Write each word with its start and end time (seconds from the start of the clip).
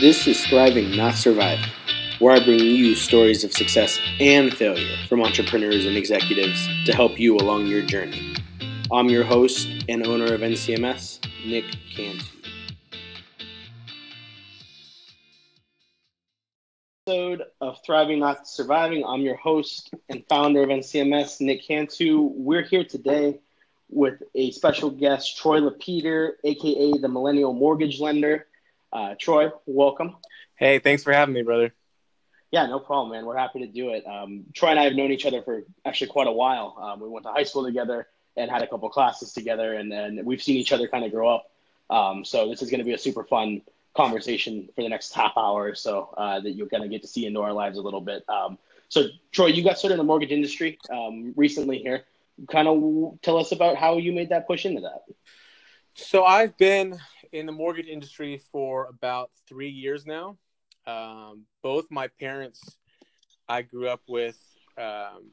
This 0.00 0.28
is 0.28 0.46
Thriving, 0.46 0.96
Not 0.96 1.16
Surviving, 1.16 1.72
where 2.20 2.32
I 2.32 2.44
bring 2.44 2.60
you 2.60 2.94
stories 2.94 3.42
of 3.42 3.52
success 3.52 3.98
and 4.20 4.54
failure 4.54 4.96
from 5.08 5.20
entrepreneurs 5.20 5.86
and 5.86 5.96
executives 5.96 6.68
to 6.84 6.94
help 6.94 7.18
you 7.18 7.36
along 7.36 7.66
your 7.66 7.82
journey. 7.82 8.36
I'm 8.92 9.08
your 9.08 9.24
host 9.24 9.66
and 9.88 10.06
owner 10.06 10.32
of 10.32 10.42
NCMS, 10.42 11.18
Nick 11.44 11.64
Cantu. 11.96 12.24
Episode 17.08 17.42
of 17.60 17.78
Thriving, 17.84 18.20
Not 18.20 18.46
Surviving. 18.46 19.04
I'm 19.04 19.22
your 19.22 19.36
host 19.36 19.92
and 20.08 20.22
founder 20.28 20.62
of 20.62 20.68
NCMS, 20.68 21.40
Nick 21.40 21.66
Cantu. 21.66 22.30
We're 22.36 22.62
here 22.62 22.84
today 22.84 23.40
with 23.90 24.22
a 24.36 24.52
special 24.52 24.90
guest, 24.90 25.36
Troy 25.38 25.58
Lapeter, 25.58 26.36
aka 26.44 26.92
the 26.98 27.08
Millennial 27.08 27.52
Mortgage 27.52 27.98
Lender. 27.98 28.46
Uh, 28.92 29.14
Troy, 29.18 29.50
welcome. 29.66 30.16
Hey, 30.56 30.78
thanks 30.78 31.02
for 31.02 31.12
having 31.12 31.34
me, 31.34 31.42
brother. 31.42 31.74
Yeah, 32.50 32.66
no 32.66 32.78
problem, 32.78 33.12
man. 33.12 33.26
We're 33.26 33.36
happy 33.36 33.60
to 33.60 33.66
do 33.66 33.90
it. 33.90 34.06
Um, 34.06 34.44
Troy 34.54 34.70
and 34.70 34.80
I 34.80 34.84
have 34.84 34.94
known 34.94 35.12
each 35.12 35.26
other 35.26 35.42
for 35.42 35.62
actually 35.84 36.08
quite 36.08 36.26
a 36.26 36.32
while. 36.32 36.76
Um, 36.80 37.00
we 37.00 37.08
went 37.08 37.24
to 37.26 37.32
high 37.32 37.42
school 37.42 37.64
together 37.64 38.08
and 38.36 38.50
had 38.50 38.62
a 38.62 38.66
couple 38.66 38.88
classes 38.88 39.32
together, 39.32 39.74
and 39.74 39.92
then 39.92 40.24
we've 40.24 40.42
seen 40.42 40.56
each 40.56 40.72
other 40.72 40.88
kind 40.88 41.04
of 41.04 41.10
grow 41.10 41.28
up. 41.28 41.50
Um, 41.90 42.24
so 42.24 42.48
this 42.48 42.62
is 42.62 42.70
going 42.70 42.78
to 42.78 42.84
be 42.84 42.94
a 42.94 42.98
super 42.98 43.24
fun 43.24 43.62
conversation 43.94 44.68
for 44.74 44.82
the 44.82 44.88
next 44.88 45.12
half 45.12 45.32
hour 45.36 45.64
or 45.64 45.74
so 45.74 46.14
uh, 46.16 46.40
that 46.40 46.52
you're 46.52 46.68
going 46.68 46.82
to 46.82 46.88
get 46.88 47.02
to 47.02 47.08
see 47.08 47.26
into 47.26 47.40
our 47.40 47.52
lives 47.52 47.76
a 47.76 47.82
little 47.82 48.00
bit. 48.00 48.24
Um, 48.28 48.56
so, 48.88 49.08
Troy, 49.32 49.46
you 49.46 49.62
got 49.62 49.78
started 49.78 49.94
in 49.94 49.98
the 49.98 50.04
mortgage 50.04 50.30
industry 50.30 50.78
um, 50.90 51.34
recently 51.36 51.78
here. 51.78 52.04
Kind 52.50 52.68
of 52.68 53.20
tell 53.20 53.36
us 53.36 53.52
about 53.52 53.76
how 53.76 53.98
you 53.98 54.12
made 54.12 54.30
that 54.30 54.46
push 54.46 54.64
into 54.64 54.82
that. 54.82 55.02
So 55.94 56.24
I've 56.24 56.56
been 56.56 56.98
in 57.32 57.46
the 57.46 57.52
mortgage 57.52 57.86
industry 57.86 58.40
for 58.50 58.86
about 58.86 59.30
three 59.48 59.70
years 59.70 60.06
now. 60.06 60.36
Um, 60.86 61.44
both 61.62 61.86
my 61.90 62.08
parents 62.20 62.76
I 63.48 63.62
grew 63.62 63.88
up 63.88 64.02
with 64.08 64.38
um, 64.76 65.30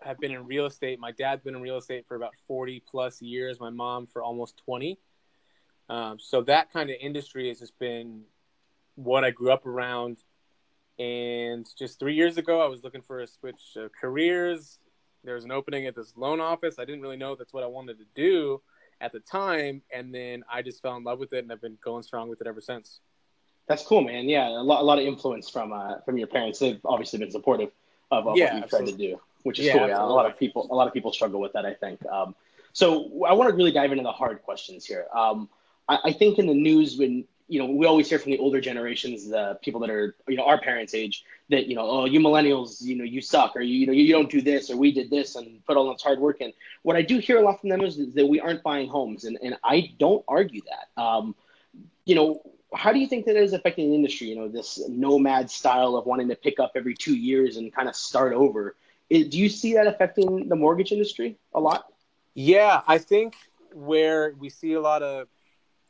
have 0.00 0.18
been 0.18 0.32
in 0.32 0.46
real 0.46 0.66
estate. 0.66 0.98
My 0.98 1.12
dad's 1.12 1.42
been 1.42 1.54
in 1.54 1.62
real 1.62 1.78
estate 1.78 2.06
for 2.06 2.16
about 2.16 2.34
40 2.46 2.82
plus 2.90 3.22
years, 3.22 3.60
my 3.60 3.70
mom 3.70 4.06
for 4.06 4.22
almost 4.22 4.60
20. 4.64 4.98
Um, 5.88 6.18
so 6.18 6.42
that 6.42 6.72
kind 6.72 6.90
of 6.90 6.96
industry 7.00 7.48
has 7.48 7.58
just 7.60 7.78
been 7.78 8.22
what 8.96 9.24
I 9.24 9.30
grew 9.30 9.50
up 9.50 9.66
around. 9.66 10.18
And 10.98 11.66
just 11.78 11.98
three 11.98 12.14
years 12.14 12.36
ago, 12.36 12.60
I 12.60 12.66
was 12.66 12.82
looking 12.82 13.02
for 13.02 13.20
a 13.20 13.26
switch 13.26 13.76
of 13.76 13.92
careers. 13.98 14.78
There 15.24 15.34
was 15.34 15.44
an 15.44 15.52
opening 15.52 15.86
at 15.86 15.94
this 15.94 16.12
loan 16.16 16.40
office. 16.40 16.76
I 16.78 16.84
didn't 16.84 17.02
really 17.02 17.16
know 17.16 17.34
that's 17.34 17.52
what 17.52 17.64
I 17.64 17.68
wanted 17.68 17.98
to 17.98 18.04
do 18.14 18.60
at 19.00 19.12
the 19.12 19.20
time, 19.20 19.82
and 19.92 20.14
then 20.14 20.44
I 20.50 20.62
just 20.62 20.82
fell 20.82 20.96
in 20.96 21.04
love 21.04 21.18
with 21.18 21.32
it, 21.32 21.44
and 21.44 21.52
I've 21.52 21.60
been 21.60 21.78
going 21.82 22.02
strong 22.02 22.28
with 22.28 22.40
it 22.40 22.46
ever 22.46 22.60
since. 22.60 23.00
That's 23.68 23.84
cool, 23.84 24.02
man. 24.02 24.28
Yeah, 24.28 24.48
a 24.48 24.62
lot, 24.62 24.80
a 24.80 24.84
lot 24.84 24.98
of 24.98 25.04
influence 25.04 25.48
from 25.48 25.72
uh, 25.72 26.00
from 26.04 26.16
your 26.18 26.26
parents. 26.26 26.58
They've 26.58 26.80
obviously 26.84 27.18
been 27.18 27.30
supportive 27.30 27.70
of, 28.10 28.26
of 28.26 28.36
Yeah, 28.36 28.54
what 28.54 28.62
you've 28.62 28.70
tried 28.70 28.86
to 28.86 28.96
do, 28.96 29.20
which 29.42 29.58
is 29.58 29.66
Yeah, 29.66 29.78
cool. 29.78 29.88
Yeah, 29.88 30.02
a 30.02 30.06
lot 30.06 30.26
of 30.26 30.38
people, 30.38 30.66
a 30.70 30.74
lot 30.74 30.86
of 30.86 30.94
people 30.94 31.12
struggle 31.12 31.40
with 31.40 31.52
that. 31.52 31.66
I 31.66 31.74
think. 31.74 32.04
Um, 32.06 32.34
so 32.72 33.24
I 33.24 33.32
want 33.34 33.50
to 33.50 33.56
really 33.56 33.72
dive 33.72 33.92
into 33.92 34.04
the 34.04 34.12
hard 34.12 34.42
questions 34.42 34.84
here. 34.86 35.06
Um, 35.14 35.48
I, 35.88 35.98
I 36.04 36.12
think 36.12 36.38
in 36.38 36.46
the 36.46 36.54
news 36.54 36.98
when 36.98 37.24
you 37.48 37.58
know 37.58 37.66
we 37.66 37.86
always 37.86 38.08
hear 38.08 38.18
from 38.18 38.32
the 38.32 38.38
older 38.38 38.60
generations, 38.60 39.28
the 39.28 39.58
people 39.62 39.80
that 39.80 39.90
are 39.90 40.14
you 40.28 40.36
know 40.36 40.44
our 40.44 40.60
parents' 40.60 40.94
age, 40.94 41.24
that 41.48 41.66
you 41.66 41.74
know 41.74 41.88
oh 41.88 42.04
you 42.04 42.20
millennials 42.20 42.82
you 42.82 42.94
know 42.94 43.04
you 43.04 43.20
suck 43.20 43.56
or 43.56 43.60
you 43.60 43.78
you 43.78 43.86
know 43.86 43.92
you 43.92 44.12
don't 44.12 44.30
do 44.30 44.40
this 44.40 44.70
or 44.70 44.76
we 44.76 44.92
did 44.92 45.10
this 45.10 45.34
and 45.36 45.64
put 45.66 45.76
all 45.76 45.90
this 45.92 46.02
hard 46.02 46.20
work 46.20 46.40
in. 46.40 46.52
What 46.82 46.96
I 46.96 47.02
do 47.02 47.18
hear 47.18 47.38
a 47.38 47.42
lot 47.42 47.60
from 47.60 47.70
them 47.70 47.80
is 47.80 47.96
that 48.14 48.26
we 48.26 48.38
aren't 48.38 48.62
buying 48.62 48.88
homes, 48.88 49.24
and 49.24 49.38
and 49.42 49.56
I 49.64 49.92
don't 49.98 50.24
argue 50.28 50.62
that. 50.62 51.02
Um, 51.02 51.34
you 52.04 52.14
know, 52.14 52.42
how 52.74 52.92
do 52.92 52.98
you 52.98 53.06
think 53.06 53.26
that 53.26 53.36
is 53.36 53.52
affecting 53.52 53.90
the 53.90 53.94
industry? 53.94 54.28
You 54.28 54.36
know, 54.36 54.48
this 54.48 54.80
nomad 54.88 55.50
style 55.50 55.96
of 55.96 56.06
wanting 56.06 56.28
to 56.28 56.36
pick 56.36 56.60
up 56.60 56.72
every 56.74 56.94
two 56.94 57.16
years 57.16 57.56
and 57.56 57.74
kind 57.74 57.88
of 57.88 57.96
start 57.96 58.34
over. 58.34 58.76
Do 59.10 59.38
you 59.38 59.48
see 59.48 59.74
that 59.74 59.86
affecting 59.86 60.48
the 60.48 60.56
mortgage 60.56 60.92
industry 60.92 61.38
a 61.54 61.60
lot? 61.60 61.90
Yeah, 62.34 62.82
I 62.86 62.98
think 62.98 63.34
where 63.72 64.34
we 64.38 64.50
see 64.50 64.74
a 64.74 64.80
lot 64.80 65.02
of 65.02 65.28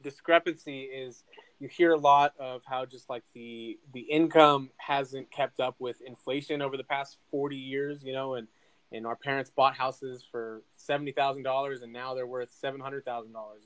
discrepancy 0.02 0.82
is 0.82 1.24
you 1.60 1.68
hear 1.68 1.92
a 1.92 1.98
lot 1.98 2.34
of 2.38 2.62
how 2.64 2.84
just 2.84 3.10
like 3.10 3.24
the 3.34 3.78
the 3.92 4.00
income 4.00 4.70
hasn't 4.76 5.30
kept 5.30 5.60
up 5.60 5.76
with 5.78 6.00
inflation 6.02 6.62
over 6.62 6.76
the 6.76 6.84
past 6.84 7.18
40 7.30 7.56
years, 7.56 8.04
you 8.04 8.12
know, 8.12 8.34
and 8.34 8.48
and 8.92 9.06
our 9.06 9.16
parents 9.16 9.50
bought 9.50 9.76
houses 9.76 10.24
for 10.30 10.62
$70,000 10.78 11.82
and 11.82 11.92
now 11.92 12.14
they're 12.14 12.26
worth 12.26 12.50
$700,000, 12.50 13.04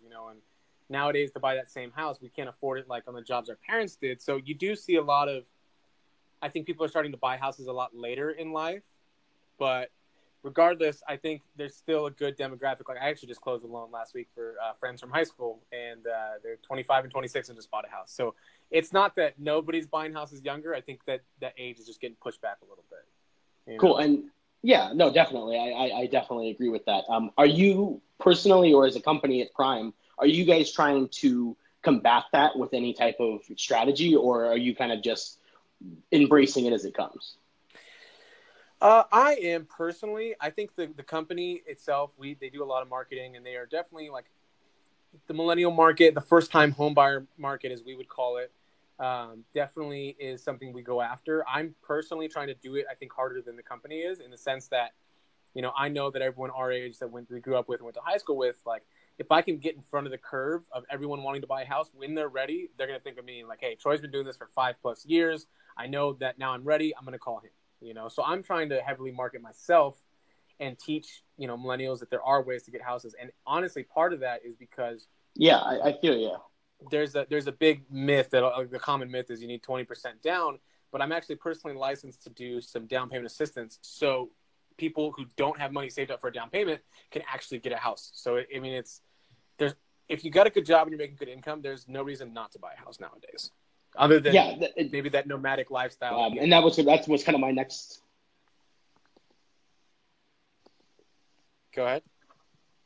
you 0.03 0.11
know, 0.11 0.29
and 0.29 0.41
nowadays 0.89 1.31
to 1.31 1.39
buy 1.39 1.55
that 1.55 1.71
same 1.71 1.93
house, 1.93 2.21
we 2.21 2.29
can't 2.29 2.49
afford 2.49 2.81
it 2.81 2.89
like 2.89 3.05
on 3.07 3.15
the 3.15 3.23
jobs 3.23 3.49
our 3.49 3.57
parents 3.65 3.95
did. 3.95 4.21
So 4.21 4.41
you 4.45 4.55
do 4.55 4.75
see 4.75 4.97
a 4.97 5.03
lot 5.03 5.29
of 5.29 5.45
I 6.41 6.49
think 6.49 6.67
people 6.67 6.85
are 6.85 6.89
starting 6.89 7.13
to 7.13 7.19
buy 7.19 7.37
houses 7.37 7.69
a 7.69 7.73
lot 7.73 7.95
later 7.95 8.31
in 8.31 8.53
life, 8.53 8.83
but 9.59 9.91
regardless, 10.43 11.03
I 11.09 11.17
think 11.17 11.43
there's 11.57 11.77
still 11.77 12.07
a 12.07 12.11
good 12.11 12.37
demographic. 12.37 12.89
Like 12.89 12.99
I 13.01 13.09
actually 13.09 13.29
just 13.29 13.41
closed 13.41 13.65
a 13.65 13.69
loan 13.69 13.91
last 13.91 14.15
week 14.15 14.29
for 14.35 14.57
uh, 14.63 14.73
friends 14.75 15.01
from 15.01 15.11
high 15.11 15.25
school, 15.25 15.61
and 15.73 16.07
uh, 16.07 16.39
they're 16.43 16.57
25 16.57 17.05
and 17.05 17.13
26 17.13 17.49
and 17.49 17.59
just 17.59 17.71
bought 17.71 17.85
a 17.87 17.91
house. 17.91 18.13
So 18.13 18.35
it's 18.71 18.93
not 18.93 19.17
that 19.17 19.35
nobody's 19.39 19.87
buying 19.87 20.13
houses 20.13 20.43
younger. 20.45 20.75
I 20.75 20.81
think 20.81 21.01
that 21.07 21.21
that 21.41 21.55
age 21.59 21.79
is 21.79 21.87
just 21.87 22.01
getting 22.01 22.17
pushed 22.21 22.41
back 22.41 22.59
a 22.63 22.69
little 22.69 22.85
bit. 22.91 23.73
you 23.73 23.79
Cool. 23.79 23.91
know? 23.91 23.97
And 23.99 24.25
yeah, 24.63 24.93
no, 24.95 25.13
definitely. 25.13 25.59
I, 25.59 25.71
I, 25.71 25.99
I 26.01 26.07
definitely 26.07 26.51
agree 26.51 26.69
with 26.69 26.85
that. 26.87 27.05
Um, 27.09 27.31
are 27.37 27.47
you 27.47 28.01
personally 28.19 28.73
or 28.73 28.87
as 28.87 28.97
a 28.97 29.01
company 29.01 29.43
at 29.43 29.53
Prime, 29.53 29.93
are 30.19 30.27
you 30.27 30.45
guys 30.45 30.73
trying 30.73 31.09
to 31.09 31.57
combat 31.83 32.25
that 32.33 32.57
with 32.57 32.73
any 32.73 32.93
type 32.93 33.17
of 33.19 33.41
strategy 33.57 34.15
or 34.15 34.47
are 34.47 34.57
you 34.57 34.75
kind 34.75 34.93
of 34.93 35.03
just 35.03 35.39
embracing 36.13 36.67
it 36.67 36.73
as 36.73 36.85
it 36.85 36.95
comes? 36.95 37.37
Uh, 38.83 39.05
I 39.13 39.35
am 39.35 39.65
personally. 39.67 40.35
I 40.41 40.51
think 40.51 40.75
the 40.75 40.89
the 40.97 41.05
company 41.05 41.63
itself, 41.67 42.11
we 42.19 42.35
they 42.35 42.49
do 42.49 42.65
a 42.65 42.67
lot 42.67 42.83
of 42.83 42.89
marketing, 42.89 43.37
and 43.37 43.47
they 43.47 43.55
are 43.55 43.65
definitely 43.65 44.11
like 44.11 44.25
the 45.29 45.35
millennial 45.35 45.71
market, 45.71 46.17
the 46.17 46.21
first 46.21 46.51
time 46.51 46.73
home 46.73 46.93
buyer 46.93 47.25
market, 47.39 47.71
as 47.71 47.85
we 47.85 47.95
would 47.95 48.09
call 48.09 48.39
it. 48.39 48.51
Um, 48.99 49.45
definitely 49.55 50.17
is 50.19 50.43
something 50.43 50.73
we 50.73 50.83
go 50.83 51.01
after. 51.01 51.45
I'm 51.49 51.77
personally 51.81 52.27
trying 52.27 52.49
to 52.49 52.55
do 52.55 52.75
it. 52.75 52.87
I 52.91 52.95
think 52.95 53.13
harder 53.13 53.41
than 53.41 53.55
the 53.55 53.63
company 53.63 53.99
is, 54.01 54.19
in 54.19 54.33
the 54.33 54.37
sense 54.37 54.67
that, 54.69 54.95
you 55.55 55.63
know, 55.63 55.73
I 55.79 55.89
know 55.89 56.11
that 56.11 56.21
everyone 56.21 56.51
our 56.51 56.73
age 56.73 56.99
that 56.99 57.09
went 57.09 57.31
we 57.31 57.39
grew 57.39 57.57
up 57.57 57.69
with 57.69 57.79
and 57.79 57.85
went 57.85 57.95
to 57.95 58.03
high 58.03 58.17
school 58.17 58.37
with, 58.37 58.61
like, 58.67 58.83
if 59.17 59.31
I 59.31 59.43
can 59.43 59.59
get 59.59 59.77
in 59.77 59.83
front 59.83 60.09
of 60.09 60.11
the 60.11 60.19
curve 60.19 60.63
of 60.73 60.85
everyone 60.91 61.23
wanting 61.23 61.43
to 61.43 61.47
buy 61.47 61.63
a 61.63 61.67
house 61.67 61.93
when 61.95 62.17
they're 62.17 62.29
ready, 62.29 62.71
they're 62.77 62.89
gonna 62.89 62.99
think 62.99 63.19
of 63.19 63.25
me 63.25 63.45
like, 63.45 63.61
hey, 63.61 63.77
Troy's 63.77 64.01
been 64.01 64.11
doing 64.11 64.27
this 64.27 64.37
for 64.37 64.49
five 64.57 64.75
plus 64.83 65.07
years. 65.07 65.47
I 65.77 65.87
know 65.87 66.15
that 66.15 66.37
now 66.37 66.53
I'm 66.53 66.65
ready. 66.65 66.93
I'm 66.97 67.05
gonna 67.05 67.19
call 67.19 67.39
him 67.39 67.51
you 67.83 67.95
know? 67.95 68.09
So 68.09 68.23
i'm 68.23 68.43
trying 68.43 68.69
to 68.71 68.81
heavily 68.81 69.11
market 69.13 69.43
myself 69.43 69.97
and 70.61 70.79
teach 70.79 71.23
you 71.37 71.47
know 71.49 71.57
millennials 71.57 71.99
that 72.01 72.11
there 72.11 72.23
are 72.23 72.43
ways 72.43 72.63
to 72.65 72.71
get 72.71 72.83
houses. 72.83 73.15
And 73.21 73.31
honestly 73.47 73.83
part 73.83 74.13
of 74.13 74.21
that 74.21 74.45
is 74.45 74.55
because 74.57 75.09
Yeah, 75.35 75.59
I, 75.59 75.89
I 75.89 75.93
feel 76.01 76.17
you. 76.17 76.37
there's 76.91 77.15
a 77.17 77.27
there's 77.29 77.47
a 77.49 77.53
big 77.53 77.85
myth 77.91 78.31
that 78.31 78.45
uh, 78.45 78.65
the 78.71 78.79
common 78.79 79.11
myth 79.11 79.31
is 79.31 79.41
you 79.43 79.49
need 79.49 79.63
20% 79.63 79.87
down 80.23 80.59
but 80.93 81.01
i'm 81.01 81.13
actually 81.13 81.37
personally 81.37 81.77
licensed 81.77 82.23
to 82.23 82.31
do 82.31 82.61
some 82.61 82.87
down 82.87 83.09
payment 83.09 83.27
assistance. 83.27 83.79
So 83.83 84.31
people 84.79 85.13
who 85.17 85.27
don't 85.37 85.59
have 85.59 85.73
money 85.73 85.91
saved 85.91 86.11
up 86.11 86.21
for 86.21 86.29
a 86.29 86.33
down 86.33 86.51
payment 86.51 86.81
can 87.11 87.23
actually 87.33 87.59
get 87.59 87.73
a 87.73 87.77
house. 87.77 88.11
So 88.15 88.41
i 88.55 88.59
mean 88.59 88.75
it's 88.75 89.01
there's 89.59 89.75
if 90.09 90.25
you 90.25 90.31
got 90.31 90.47
a 90.47 90.51
good 90.51 90.67
job 90.67 90.83
and 90.87 90.91
you're 90.93 90.99
making 90.99 91.17
good 91.17 91.29
income 91.29 91.61
there's 91.63 91.89
no 91.89 92.03
reason 92.03 92.33
not 92.35 92.53
to 92.53 92.59
buy 92.59 92.73
a 92.77 92.81
house 92.85 93.01
nowadays 93.01 93.51
other 93.97 94.21
than 94.21 94.35
Yeah, 94.35 94.55
th- 94.57 94.73
it- 94.77 94.93
maybe 94.93 95.09
that 95.11 95.27
nomadic 95.27 95.71
lifestyle 95.71 96.19
um, 96.21 96.39
and 96.39 96.53
that 96.53 96.63
was 96.63 96.77
that 96.77 97.09
was 97.09 97.23
kind 97.25 97.35
of 97.35 97.41
my 97.41 97.51
next 97.51 98.01
go 101.75 101.85
ahead 101.87 102.03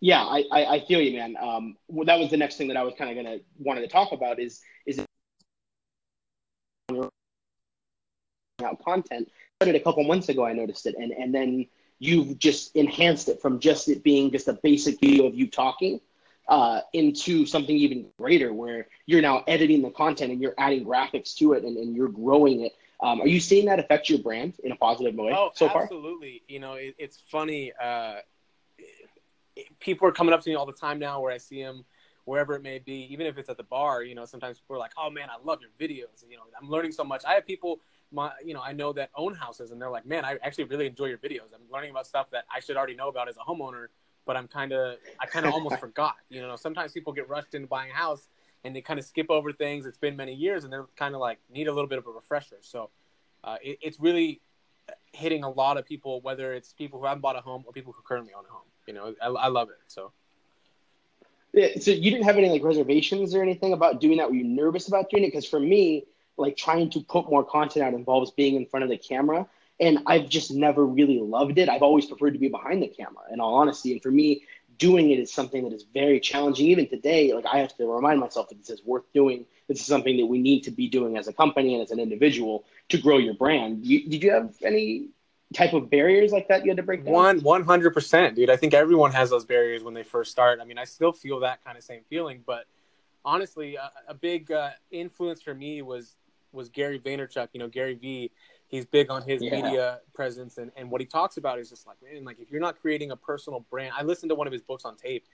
Yeah, 0.01 0.23
I, 0.23 0.45
I, 0.53 0.65
I 0.77 0.81
feel 0.87 1.01
you, 1.01 1.17
man. 1.19 1.37
Um, 1.41 1.77
well, 1.89 2.05
that 2.05 2.19
was 2.19 2.31
the 2.31 2.37
next 2.37 2.57
thing 2.57 2.69
that 2.69 2.77
I 2.77 2.83
was 2.83 2.95
kind 2.99 3.11
of 3.11 3.17
gonna 3.17 3.39
wanted 3.59 3.81
to 3.83 3.89
talk 3.89 4.13
about 4.13 4.39
is 4.39 4.61
is 4.87 5.01
out 8.65 8.85
content. 8.85 9.31
Started 9.61 9.77
a 9.81 9.81
couple 9.81 10.05
months 10.05 10.29
ago, 10.29 10.45
I 10.45 10.53
noticed 10.53 10.87
it, 10.87 10.95
and 10.99 11.13
and 11.13 11.35
then 11.35 11.67
you've 11.99 12.39
just 12.39 12.77
enhanced 12.77 13.29
it 13.29 13.41
from 13.41 13.59
just 13.59 13.89
it 13.89 14.03
being 14.03 14.31
just 14.31 14.49
a 14.49 14.53
basic 14.63 15.01
video 15.01 15.27
of 15.27 15.35
you 15.35 15.49
talking 15.51 16.01
uh, 16.49 16.81
into 16.93 17.45
something 17.47 17.77
even 17.77 18.07
greater, 18.19 18.53
where 18.53 18.89
you're 19.07 19.21
now 19.21 19.43
editing 19.49 19.83
the 19.83 19.91
content 19.91 20.33
and 20.33 20.41
you're 20.41 20.55
adding 20.59 20.85
graphics 20.85 21.35
to 21.37 21.53
it 21.55 21.65
and, 21.65 21.77
and 21.77 21.95
you're 21.95 22.09
growing 22.09 22.61
it. 22.61 22.73
Um, 23.01 23.21
are 23.21 23.27
you 23.27 23.41
seeing 23.41 23.67
that 23.67 23.79
affect 23.79 24.09
your 24.09 24.21
brand 24.21 24.55
in 24.65 24.73
a 24.73 24.77
positive 24.77 25.15
way 25.15 25.33
Oh, 25.35 25.51
so 25.55 25.69
far? 25.69 25.83
absolutely. 25.83 26.43
You 26.49 26.61
know, 26.61 26.75
it, 26.75 26.95
it's 26.99 27.21
funny. 27.31 27.73
Uh, 27.83 28.17
people 29.81 30.09
are 30.09 30.13
coming 30.13 30.33
up 30.33 30.43
to 30.43 30.51
me 30.51 30.57
all 30.57 30.67
the 30.67 30.73
time 30.73 30.99
now 30.99 31.21
where 31.21 31.33
I 31.33 31.39
see 31.39 31.63
them 31.63 31.85
wherever 32.25 32.55
it 32.55 32.63
may 32.63 32.79
be, 32.79 33.07
even 33.13 33.27
if 33.27 33.39
it's 33.39 33.49
at 33.49 33.57
the 33.57 33.63
bar. 33.63 34.03
You 34.03 34.15
know, 34.15 34.25
sometimes 34.25 34.59
people 34.59 34.77
are 34.77 34.81
like, 34.81 34.93
"Oh 34.97 35.11
man, 35.11 35.29
I 35.31 35.37
love 35.45 35.61
your 35.61 35.71
videos." 35.79 36.25
You 36.29 36.37
know, 36.37 36.43
I'm 36.61 36.69
learning 36.69 36.93
so 36.93 37.05
much. 37.05 37.25
I 37.25 37.35
have 37.35 37.47
people, 37.47 37.81
my 38.13 38.33
you 38.45 38.55
know, 38.55 38.63
I 38.63 38.73
know 38.73 38.93
that 38.95 39.11
own 39.15 39.35
houses, 39.35 39.71
and 39.73 39.81
they're 39.81 39.91
like, 39.91 40.07
"Man, 40.07 40.25
I 40.25 40.39
actually 40.43 40.65
really 40.65 40.87
enjoy 40.87 41.07
your 41.07 41.19
videos. 41.19 41.53
I'm 41.55 41.71
learning 41.73 41.91
about 41.91 42.07
stuff 42.07 42.31
that 42.31 42.45
I 42.55 42.61
should 42.61 42.77
already 42.77 42.95
know 42.95 43.09
about 43.09 43.29
as 43.29 43.37
a 43.37 43.41
homeowner." 43.41 43.89
But 44.27 44.37
I'm 44.37 44.49
kind 44.49 44.73
of, 44.73 44.97
I 45.21 45.27
kind 45.27 45.47
of 45.47 45.53
almost 45.53 45.79
forgot. 45.79 46.17
You 46.29 46.43
know, 46.43 46.57
sometimes 46.57 46.93
people 46.93 47.13
get 47.13 47.29
rushed 47.29 47.55
into 47.55 47.69
buying 47.69 47.91
a 47.93 47.95
house, 47.95 48.29
and 48.65 48.75
they 48.75 48.81
kind 48.81 48.99
of 48.99 49.07
skip 49.07 49.31
over 49.31 49.53
things. 49.53 49.87
It's 49.87 49.99
been 49.99 50.17
many 50.17 50.35
years, 50.35 50.65
and 50.65 50.73
they're 50.73 50.87
kind 50.97 51.15
of 51.15 51.21
like 51.21 51.39
need 51.49 51.69
a 51.69 51.73
little 51.73 51.89
bit 51.89 51.99
of 51.99 52.07
a 52.07 52.11
refresher. 52.11 52.57
So 52.61 52.91
uh, 53.45 53.57
it, 53.63 53.79
it's 53.81 54.01
really 54.01 54.41
hitting 55.13 55.45
a 55.45 55.51
lot 55.51 55.77
of 55.77 55.87
people, 55.87 56.21
whether 56.21 56.53
it's 56.53 56.73
people 56.73 56.99
who 56.99 57.07
haven't 57.07 57.23
bought 57.23 57.37
a 57.37 57.41
home 57.41 57.65
or 57.67 57.73
people 57.73 57.93
who 57.93 58.03
currently 58.03 58.33
own 58.37 58.45
a 58.45 58.53
home. 58.53 58.67
You 58.87 58.95
know, 58.95 59.15
I, 59.23 59.27
I 59.27 59.49
love 59.49 59.71
it. 59.71 59.77
So. 59.87 60.13
Yeah, 61.53 61.69
so 61.81 61.91
you 61.91 62.11
didn't 62.11 62.25
have 62.25 62.37
any 62.37 62.51
like 62.51 62.63
reservations 62.63 63.35
or 63.35 63.43
anything 63.43 63.73
about 63.73 64.01
doing 64.01 64.19
that? 64.19 64.29
Were 64.29 64.37
you 64.37 64.45
nervous 64.45 64.89
about 64.89 65.09
doing 65.09 65.25
it? 65.25 65.29
Because 65.29 65.47
for 65.47 65.61
me, 65.61 66.05
like 66.37 66.57
trying 66.57 66.91
to 66.91 67.01
put 67.01 67.31
more 67.31 67.45
content 67.45 67.87
out 67.87 67.95
involves 67.95 68.31
being 68.31 68.57
in 68.57 68.67
front 68.67 68.85
of 68.85 68.91
the 68.91 68.99
camera, 68.99 69.47
and 69.79 69.99
I've 70.07 70.29
just 70.29 70.51
never 70.51 70.85
really 70.87 71.21
loved 71.21 71.59
it. 71.59 71.69
I've 71.69 71.83
always 71.83 72.07
preferred 72.07 72.33
to 72.33 72.39
be 72.39 72.49
behind 72.49 72.83
the 72.83 72.89
camera, 72.89 73.25
in 73.33 73.41
all 73.41 73.55
honesty. 73.57 73.93
And 73.93 74.03
for 74.03 74.11
me, 74.11 74.45
doing 74.79 75.11
it 75.11 75.19
is 75.19 75.33
something 75.33 75.65
that 75.65 75.73
is 75.73 75.85
very 75.95 76.21
challenging. 76.21 76.67
Even 76.67 76.89
today, 76.89 77.33
like 77.33 77.47
I 77.47 77.59
have 77.59 77.77
to 77.77 77.87
remind 77.87 78.21
myself 78.21 78.49
that 78.49 78.59
this 78.59 78.71
is 78.71 78.85
worth 78.85 79.05
doing. 79.13 79.47
This 79.69 79.81
is 79.81 79.87
something 79.87 80.17
that 80.19 80.27
we 80.27 80.39
need 80.39 80.63
to 80.65 80.71
be 80.71 80.89
doing 80.89 81.17
as 81.17 81.29
a 81.29 81.33
company 81.33 81.75
and 81.75 81.83
as 81.83 81.91
an 81.91 81.99
individual 81.99 82.65
to 82.91 82.99
grow 82.99 83.19
your 83.19 83.35
brand. 83.35 83.85
You, 83.85 84.09
did 84.09 84.23
you 84.23 84.31
have 84.31 84.55
any 84.63 85.09
type 85.55 85.73
of 85.73 85.91
barriers 85.91 86.33
like 86.33 86.49
that 86.49 86.65
you 86.65 86.71
had 86.71 86.77
to 86.77 86.83
break 86.83 87.05
down? 87.05 87.15
One, 87.15 87.41
one 87.41 87.65
hundred 87.65 87.93
percent, 87.95 88.37
dude. 88.37 88.51
I 88.51 88.57
think 88.57 88.75
everyone 88.75 89.13
has 89.13 89.31
those 89.31 89.45
barriers 89.45 89.83
when 89.83 89.95
they 89.95 90.03
first 90.03 90.31
start. 90.31 90.61
I 90.61 90.65
mean, 90.65 90.79
I 90.79 90.85
still 90.85 91.13
feel 91.13 91.41
that 91.41 91.65
kind 91.65 91.77
of 91.77 91.85
same 91.85 92.03
feeling, 92.09 92.43
but 92.47 92.67
honestly, 93.25 93.77
a, 93.77 93.91
a 94.09 94.15
big 94.15 94.53
uh, 94.53 94.71
influence 94.91 95.43
for 95.43 95.55
me 95.55 95.83
was 95.83 96.15
was 96.53 96.69
Gary 96.69 97.01
Vaynerchuk. 97.01 97.49
You 97.53 97.61
know, 97.61 97.69
Gary 97.69 97.95
V 97.95 98.31
he's 98.69 98.85
big 98.85 99.11
on 99.11 99.23
his 99.23 99.43
yeah. 99.43 99.51
media 99.63 100.01
presence 100.15 100.59
and, 100.59 100.71
and 100.77 100.91
what 100.91 101.01
he 101.01 101.07
talks 101.07 101.37
about 101.37 101.59
is 101.59 101.71
just 101.71 101.87
like 101.87 101.97
man 102.03 102.25
like 102.25 102.39
if 102.41 102.51
you're 102.51 102.61
not 102.61 102.81
creating 102.81 103.11
a 103.11 103.17
personal 103.17 103.61
brand 103.71 103.93
i 103.97 104.03
listened 104.03 104.29
to 104.29 104.35
one 104.35 104.47
of 104.47 104.53
his 104.53 104.63
books 104.63 104.85
on 104.85 104.97
tape 104.97 105.25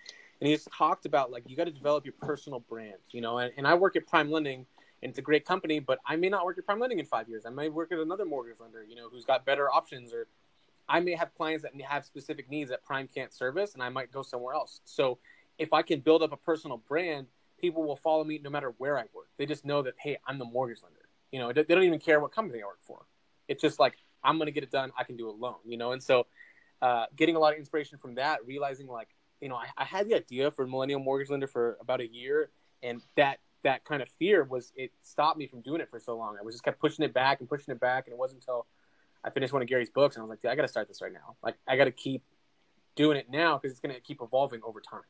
and 0.41 0.49
he 0.49 0.55
just 0.55 0.69
talked 0.77 1.07
about 1.07 1.31
like 1.31 1.43
you 1.47 1.57
got 1.57 1.65
to 1.65 1.73
develop 1.73 2.05
your 2.05 2.15
personal 2.21 2.61
brand 2.61 2.97
you 3.11 3.21
know 3.21 3.39
and, 3.39 3.53
and 3.57 3.67
i 3.67 3.75
work 3.75 3.97
at 3.97 4.07
prime 4.07 4.31
lending 4.31 4.67
and 5.03 5.11
it's 5.11 5.19
a 5.19 5.23
great 5.23 5.45
company 5.45 5.79
but 5.79 5.99
i 6.07 6.17
may 6.17 6.29
not 6.29 6.45
work 6.45 6.59
at 6.59 6.67
prime 6.67 6.81
lending 6.81 6.99
in 6.99 7.07
five 7.07 7.29
years. 7.29 7.45
I 7.47 7.51
may 7.51 7.69
work 7.69 7.93
at 7.93 7.99
another 7.99 8.25
mortgage 8.25 8.61
lender 8.61 8.85
you 8.85 8.97
know 8.97 9.09
who's 9.11 9.25
got 9.25 9.45
better 9.47 9.71
options 9.71 10.13
or 10.13 10.27
i 10.89 11.01
may 11.01 11.15
have 11.15 11.35
clients 11.35 11.63
that 11.63 11.73
have 11.83 12.05
specific 12.05 12.51
needs 12.51 12.71
that 12.71 12.85
prime 12.85 13.09
can't 13.13 13.33
service 13.33 13.75
and 13.75 13.83
i 13.83 13.89
might 13.89 14.13
go 14.13 14.23
somewhere 14.23 14.55
else. 14.55 14.81
So 14.85 15.19
if 15.59 15.73
i 15.73 15.83
can 15.83 16.01
build 16.01 16.23
up 16.23 16.33
a 16.33 16.37
personal 16.37 16.79
brand 16.89 17.27
people 17.61 17.85
will 17.85 17.97
follow 17.97 18.25
me 18.25 18.41
no 18.43 18.51
matter 18.51 18.75
where 18.79 18.99
i 18.99 19.03
work. 19.15 19.29
They 19.39 19.47
just 19.47 19.65
know 19.65 19.83
that 19.83 19.95
hey 19.99 20.19
i'm 20.27 20.39
the 20.39 20.45
mortgage 20.45 20.83
lender 20.83 21.09
you 21.31 21.39
know 21.39 21.53
they 21.53 21.63
don't 21.63 21.83
even 21.83 21.99
care 21.99 22.21
what 22.21 22.33
company 22.33 22.63
i 22.63 22.67
work 22.67 22.79
for 22.83 23.07
it's 23.53 23.63
just 23.63 23.79
like 23.79 23.95
I'm 24.25 24.39
gonna 24.39 24.51
get 24.51 24.65
it 24.65 24.71
done. 24.71 24.91
I 24.99 25.05
can 25.05 25.17
do 25.17 25.29
it 25.29 25.35
alone, 25.35 25.57
you 25.65 25.77
know. 25.77 25.93
And 25.93 26.03
so, 26.03 26.27
uh, 26.81 27.07
getting 27.15 27.37
a 27.37 27.39
lot 27.39 27.53
of 27.53 27.59
inspiration 27.59 27.99
from 27.99 28.17
that, 28.17 28.41
realizing 28.47 28.89
like, 28.89 29.09
you 29.41 29.49
know, 29.49 29.57
I, 29.57 29.67
I 29.77 29.85
had 29.85 30.09
the 30.09 30.15
idea 30.15 30.51
for 30.51 30.67
Millennial 30.67 31.01
Mortgage 31.01 31.31
Lender 31.31 31.47
for 31.47 31.77
about 31.81 32.01
a 32.01 32.07
year, 32.07 32.51
and 32.83 33.01
that 33.17 33.39
that 33.63 33.85
kind 33.85 34.03
of 34.03 34.09
fear 34.19 34.43
was 34.45 34.73
it 34.75 34.91
stopped 35.03 35.39
me 35.39 35.47
from 35.47 35.61
doing 35.61 35.81
it 35.81 35.89
for 35.89 36.01
so 36.01 36.17
long. 36.17 36.37
I 36.39 36.43
was 36.43 36.55
just 36.55 36.65
kept 36.65 36.81
pushing 36.81 37.05
it 37.05 37.15
back 37.15 37.41
and 37.41 37.49
pushing 37.49 37.73
it 37.73 37.81
back, 37.81 38.07
and 38.07 38.15
it 38.15 38.19
wasn't 38.19 38.43
until 38.43 38.67
I 39.25 39.31
finished 39.31 39.53
one 39.53 39.63
of 39.63 39.69
Gary's 39.69 39.91
books, 39.91 40.17
and 40.17 40.23
I 40.23 40.27
was 40.27 40.31
like, 40.31 40.51
I 40.51 40.57
got 40.57 40.63
to 40.63 40.69
start 40.69 40.89
this 40.89 41.01
right 41.01 41.13
now. 41.13 41.37
Like, 41.43 41.57
I 41.69 41.77
got 41.77 41.85
to 41.85 41.93
keep 41.93 42.25
doing 42.97 43.17
it 43.17 43.31
now 43.31 43.57
because 43.57 43.71
it's 43.71 43.81
going 43.81 43.95
to 43.95 44.01
keep 44.01 44.21
evolving 44.21 44.61
over 44.65 44.81
time. 44.81 45.03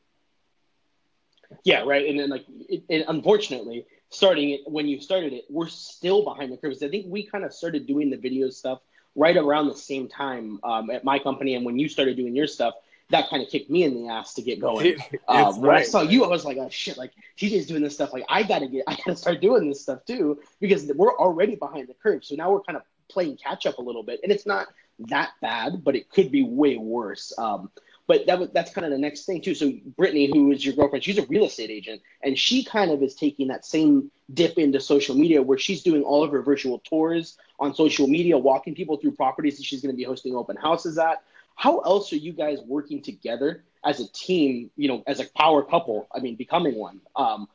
Yeah, 1.63 1.83
right. 1.83 2.07
And 2.07 2.19
then 2.19 2.29
like, 2.29 2.45
it, 2.69 2.83
it, 2.89 3.05
unfortunately, 3.07 3.85
starting 4.13 4.51
it 4.51 4.61
when 4.65 4.87
you 4.87 4.99
started 4.99 5.33
it, 5.33 5.45
we're 5.49 5.67
still 5.67 6.23
behind 6.23 6.51
the 6.51 6.57
curve. 6.57 6.75
I 6.81 6.87
think 6.87 7.07
we 7.09 7.23
kind 7.23 7.43
of 7.43 7.53
started 7.53 7.87
doing 7.87 8.09
the 8.09 8.17
video 8.17 8.49
stuff 8.49 8.79
right 9.15 9.35
around 9.35 9.67
the 9.67 9.75
same 9.75 10.07
time 10.07 10.59
um, 10.63 10.89
at 10.89 11.03
my 11.03 11.19
company, 11.19 11.55
and 11.55 11.65
when 11.65 11.77
you 11.79 11.89
started 11.89 12.17
doing 12.17 12.35
your 12.35 12.47
stuff, 12.47 12.75
that 13.09 13.29
kind 13.29 13.43
of 13.43 13.49
kicked 13.49 13.69
me 13.69 13.83
in 13.83 13.93
the 13.95 14.09
ass 14.09 14.33
to 14.35 14.41
get 14.41 14.59
going. 14.59 14.97
Um, 15.27 15.61
when 15.61 15.69
right. 15.69 15.81
I 15.81 15.83
saw 15.83 16.01
you, 16.01 16.25
I 16.25 16.27
was 16.27 16.45
like, 16.45 16.57
oh 16.57 16.69
shit, 16.69 16.97
like 16.97 17.11
TJ's 17.37 17.65
doing 17.65 17.81
this 17.81 17.93
stuff. 17.93 18.13
Like 18.13 18.25
I 18.29 18.43
gotta 18.43 18.67
get, 18.67 18.83
I 18.87 18.95
gotta 18.95 19.15
start 19.15 19.41
doing 19.41 19.67
this 19.67 19.81
stuff 19.81 20.05
too 20.05 20.39
because 20.59 20.91
we're 20.95 21.15
already 21.17 21.55
behind 21.55 21.87
the 21.87 21.93
curve. 21.93 22.23
So 22.23 22.35
now 22.35 22.51
we're 22.51 22.61
kind 22.61 22.77
of 22.77 22.83
playing 23.09 23.37
catch 23.37 23.65
up 23.65 23.77
a 23.77 23.81
little 23.81 24.03
bit, 24.03 24.19
and 24.23 24.31
it's 24.31 24.45
not 24.45 24.67
that 24.99 25.31
bad, 25.41 25.83
but 25.83 25.95
it 25.95 26.09
could 26.09 26.31
be 26.31 26.43
way 26.43 26.77
worse. 26.77 27.33
Um, 27.37 27.71
but 28.07 28.25
that 28.27 28.39
was 28.39 28.49
that's 28.53 28.71
kind 28.73 28.85
of 28.85 28.91
the 28.91 28.97
next 28.97 29.25
thing 29.25 29.41
too. 29.41 29.55
So 29.55 29.71
Brittany, 29.97 30.29
who 30.31 30.51
is 30.51 30.65
your 30.65 30.75
girlfriend, 30.75 31.03
she's 31.03 31.17
a 31.17 31.25
real 31.27 31.45
estate 31.45 31.69
agent, 31.69 32.01
and 32.21 32.37
she 32.37 32.63
kind 32.63 32.91
of 32.91 33.01
is 33.01 33.15
taking 33.15 33.47
that 33.47 33.65
same 33.65 34.11
dip 34.33 34.57
into 34.57 34.79
social 34.79 35.15
media 35.15 35.41
where 35.41 35.57
she's 35.57 35.83
doing 35.83 36.03
all 36.03 36.23
of 36.23 36.31
her 36.31 36.41
virtual 36.41 36.79
tours 36.79 37.37
on 37.59 37.73
social 37.73 38.07
media, 38.07 38.37
walking 38.37 38.75
people 38.75 38.97
through 38.97 39.11
properties 39.11 39.57
that 39.57 39.63
she's 39.63 39.81
going 39.81 39.93
to 39.93 39.97
be 39.97 40.03
hosting 40.03 40.35
open 40.35 40.57
houses 40.57 40.97
at. 40.97 41.23
How 41.55 41.79
else 41.79 42.11
are 42.13 42.17
you 42.17 42.33
guys 42.33 42.59
working 42.65 43.01
together 43.01 43.63
as 43.85 43.99
a 43.99 44.07
team? 44.11 44.71
You 44.75 44.87
know, 44.89 45.03
as 45.07 45.19
a 45.19 45.25
power 45.37 45.63
couple. 45.63 46.07
I 46.13 46.19
mean, 46.19 46.35
becoming 46.35 46.75
one. 46.75 46.99
Um, 47.15 47.47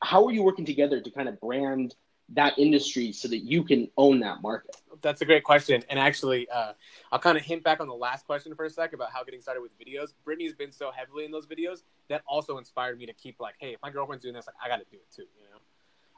how 0.00 0.26
are 0.26 0.32
you 0.32 0.42
working 0.42 0.66
together 0.66 1.00
to 1.00 1.10
kind 1.10 1.28
of 1.28 1.40
brand 1.40 1.94
that 2.30 2.58
industry 2.58 3.12
so 3.12 3.28
that 3.28 3.38
you 3.38 3.62
can 3.62 3.88
own 3.96 4.20
that 4.20 4.42
market? 4.42 4.76
That's 5.02 5.20
a 5.20 5.24
great 5.24 5.44
question. 5.44 5.82
And 5.88 5.98
actually, 5.98 6.48
uh, 6.48 6.72
I'll 7.12 7.18
kind 7.18 7.38
of 7.38 7.44
hint 7.44 7.62
back 7.62 7.80
on 7.80 7.86
the 7.86 7.94
last 7.94 8.26
question 8.26 8.54
for 8.54 8.64
a 8.64 8.70
sec 8.70 8.92
about 8.92 9.10
how 9.12 9.22
getting 9.24 9.40
started 9.40 9.60
with 9.60 9.78
videos. 9.78 10.12
Brittany's 10.24 10.54
been 10.54 10.72
so 10.72 10.90
heavily 10.90 11.24
in 11.24 11.30
those 11.30 11.46
videos 11.46 11.82
that 12.08 12.22
also 12.26 12.58
inspired 12.58 12.98
me 12.98 13.06
to 13.06 13.12
keep 13.12 13.38
like, 13.40 13.54
hey, 13.58 13.74
if 13.74 13.82
my 13.82 13.90
girlfriend's 13.90 14.22
doing 14.22 14.34
this, 14.34 14.46
like 14.46 14.56
I 14.62 14.68
got 14.68 14.78
to 14.78 14.86
do 14.90 14.96
it 14.96 15.14
too, 15.14 15.22
you 15.22 15.44
know. 15.50 15.60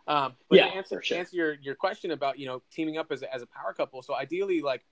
Um, 0.08 0.32
but 0.48 0.56
yeah, 0.56 0.70
to 0.70 0.76
answer, 0.76 1.02
sure. 1.02 1.18
answer 1.18 1.36
your, 1.36 1.54
your 1.60 1.74
question 1.74 2.12
about 2.12 2.38
you 2.38 2.46
know 2.46 2.62
teaming 2.72 2.96
up 2.96 3.12
as 3.12 3.22
a, 3.22 3.32
as 3.34 3.42
a 3.42 3.46
power 3.46 3.74
couple. 3.74 4.00
So 4.00 4.14
ideally, 4.14 4.62
like 4.62 4.86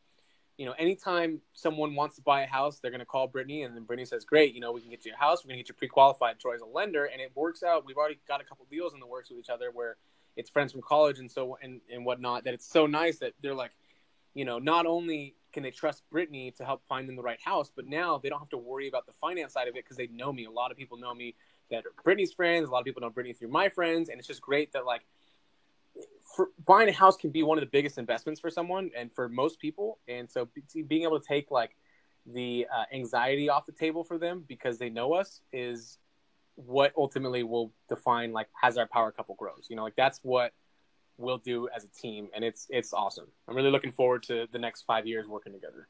you 0.59 0.65
know, 0.65 0.73
anytime 0.79 1.41
someone 1.53 1.95
wants 1.95 2.17
to 2.17 2.23
buy 2.23 2.43
a 2.43 2.47
house, 2.47 2.79
they're 2.79 2.91
going 2.91 3.01
to 3.01 3.07
call 3.07 3.27
Brittany, 3.27 3.63
and 3.63 3.75
then 3.75 3.85
Brittany 3.85 4.07
says, 4.07 4.25
"Great, 4.25 4.55
you 4.55 4.61
know, 4.61 4.73
we 4.73 4.83
can 4.83 4.91
get 4.91 5.05
you 5.07 5.13
a 5.15 5.17
house. 5.17 5.43
We're 5.43 5.49
going 5.49 5.59
to 5.59 5.63
get 5.63 5.69
you 5.69 5.75
pre-qualified. 5.75 6.39
Troy's 6.39 6.61
a 6.61 6.67
lender, 6.67 7.07
and 7.07 7.21
it 7.21 7.31
works 7.35 7.63
out. 7.63 7.87
We've 7.87 7.97
already 7.97 8.19
got 8.29 8.41
a 8.43 8.45
couple 8.45 8.67
deals 8.71 8.93
in 8.93 9.01
the 9.01 9.07
works 9.07 9.31
with 9.31 9.39
each 9.39 9.51
other 9.51 9.71
where 9.73 9.97
it's 10.37 10.51
friends 10.51 10.73
from 10.73 10.83
college 10.83 11.19
and 11.19 11.31
so 11.31 11.59
and 11.63 11.81
and 11.93 12.05
whatnot. 12.05 12.45
That 12.45 12.55
it's 12.55 12.71
so 12.71 12.87
nice 12.87 13.19
that 13.19 13.33
they're 13.43 13.55
like, 13.55 13.73
you 14.35 14.45
know, 14.45 14.59
not 14.59 14.87
only 14.87 15.35
can 15.53 15.63
they 15.63 15.71
trust 15.71 16.03
Brittany 16.11 16.51
to 16.59 16.65
help 16.65 16.85
find 16.87 17.09
them 17.09 17.17
the 17.17 17.23
right 17.23 17.41
house, 17.43 17.71
but 17.75 17.87
now 17.87 18.19
they 18.19 18.29
don't 18.29 18.39
have 18.39 18.51
to 18.51 18.59
worry 18.59 18.89
about 18.89 19.07
the 19.07 19.13
finance 19.13 19.55
side 19.55 19.69
of 19.69 19.75
it 19.75 19.85
because 19.85 19.97
they 19.97 20.07
know 20.09 20.33
me. 20.33 20.45
A 20.45 20.51
lot 20.51 20.71
of 20.71 20.77
people 20.77 20.99
know 20.99 21.15
me 21.15 21.35
that 21.71 21.87
are 21.87 22.03
Brittany's 22.05 22.33
friends. 22.33 22.69
A 22.69 22.73
lot 22.73 22.81
of 22.81 22.85
people 22.85 23.01
know 23.01 23.11
Brittany 23.11 23.33
through 23.33 23.49
my 23.49 23.69
friends, 23.69 24.09
and 24.09 24.19
it's 24.19 24.29
just 24.29 24.43
great 24.43 24.73
that 24.73 24.85
like 24.85 25.03
for, 26.35 26.51
buying 26.67 26.89
a 26.89 26.93
house 26.93 27.17
can 27.17 27.31
be 27.31 27.43
one 27.43 27.57
of 27.59 27.63
the 27.63 27.71
biggest 27.71 27.99
investments 27.99 28.41
for 28.41 28.51
someone 28.51 28.91
and 28.97 29.13
for 29.13 29.29
most 29.29 29.59
people. 29.59 29.99
And 30.09 30.31
so 30.31 30.49
being 30.87 31.05
able 31.05 31.19
to 31.19 31.27
take 31.27 31.51
like 31.51 31.77
the 32.27 32.67
uh, 32.75 32.85
anxiety 32.93 33.49
off 33.49 33.67
the 33.67 33.73
table 33.73 34.05
for 34.05 34.19
them 34.19 34.45
because 34.47 34.79
they 34.79 34.91
know 34.91 35.15
us 35.15 35.41
is 35.53 35.99
what 36.57 36.93
ultimately 36.97 37.43
will 37.43 37.73
define 37.89 38.33
like 38.33 38.49
as 38.63 38.77
our 38.79 38.87
power 38.87 39.13
couple 39.13 39.35
grows. 39.37 39.67
You 39.69 39.77
know, 39.77 39.85
like 39.85 39.97
that's 39.97 40.21
what 40.23 40.53
we'll 41.19 41.39
do 41.39 41.69
as 41.75 41.85
a 41.85 41.89
team, 41.89 42.29
and 42.35 42.45
it's 42.45 42.67
it's 42.71 42.93
awesome. 42.93 43.27
I'm 43.49 43.55
really 43.55 43.71
looking 43.71 43.93
forward 43.93 44.23
to 44.25 44.49
the 44.51 44.59
next 44.59 44.83
five 44.83 45.07
years 45.07 45.27
working 45.27 45.53
together. 45.53 45.89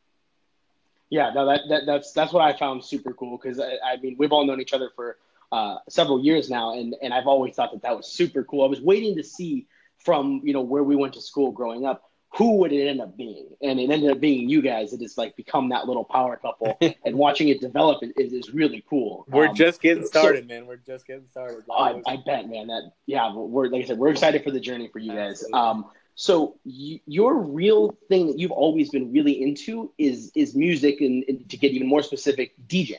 Yeah, 1.09 1.31
no, 1.33 1.47
that, 1.47 1.61
that 1.69 1.87
that's 1.87 2.13
that's 2.13 2.33
what 2.33 2.43
I 2.43 2.57
found 2.57 2.85
super 2.85 3.13
cool 3.13 3.39
because 3.39 3.61
I, 3.61 3.77
I, 3.85 3.97
mean 3.99 4.17
we've 4.19 4.33
all 4.33 4.45
known 4.45 4.61
each 4.61 4.73
other 4.73 4.91
for 4.95 5.17
uh, 5.53 5.77
several 5.89 6.23
years 6.23 6.51
now, 6.51 6.79
and 6.79 6.97
and 7.01 7.15
I've 7.15 7.27
always 7.27 7.55
thought 7.55 7.73
that 7.73 7.83
that 7.83 7.97
was 7.97 8.07
super 8.07 8.43
cool. 8.43 8.65
I 8.65 8.69
was 8.69 8.81
waiting 8.81 9.17
to 9.17 9.23
see 9.23 9.67
from 9.99 10.41
you 10.45 10.53
know 10.53 10.63
where 10.63 10.83
we 10.83 10.97
went 10.97 11.15
to 11.15 11.23
school 11.23 11.53
growing 11.53 11.87
up 11.87 12.11
who 12.37 12.57
would 12.59 12.73
it 12.73 12.87
end 12.87 13.01
up 13.01 13.17
being? 13.17 13.49
And 13.63 13.81
it 13.81 13.91
ended 13.91 14.11
up 14.11 14.21
being 14.21 14.49
you 14.49 14.61
guys. 14.61 14.93
It 14.93 15.01
has 15.01 15.17
like 15.17 15.37
become 15.37 15.71
that 15.71 15.87
little 15.87 16.05
power 16.05 16.37
couple, 16.37 16.77
and 17.05 17.17
watching 17.17 17.49
it 17.49 17.61
develop 17.61 18.03
is, 18.17 18.33
is 18.33 18.53
really 18.53 18.85
cool. 18.89 19.25
We're 19.29 19.49
um, 19.49 19.55
just 19.55 19.81
getting 19.81 20.05
started, 20.05 20.45
so, 20.45 20.55
man. 20.55 20.67
We're 20.67 20.77
just 20.77 21.07
getting 21.07 21.27
started. 21.27 21.65
I, 21.71 22.03
I, 22.07 22.17
bet, 22.17 22.49
man. 22.49 22.67
That 22.67 22.93
yeah, 23.07 23.33
we're 23.35 23.69
like 23.69 23.85
I 23.85 23.87
said, 23.87 23.99
we're 23.99 24.11
excited 24.11 24.45
for 24.45 24.51
the 24.51 24.61
journey 24.61 24.89
for 24.89 24.99
you 24.99 25.13
guys. 25.13 25.45
Um, 25.53 25.87
so 26.15 26.57
y- 26.67 27.01
your 27.07 27.41
real 27.41 27.97
thing 28.09 28.27
that 28.27 28.39
you've 28.39 28.53
always 28.53 28.91
been 28.91 29.13
really 29.13 29.43
into 29.43 29.93
is 29.97 30.31
is 30.35 30.55
music, 30.55 31.01
and, 31.01 31.25
and 31.29 31.49
to 31.49 31.57
get 31.57 31.73
even 31.73 31.89
more 31.89 32.03
specific, 32.03 32.55
DJing. 32.69 32.97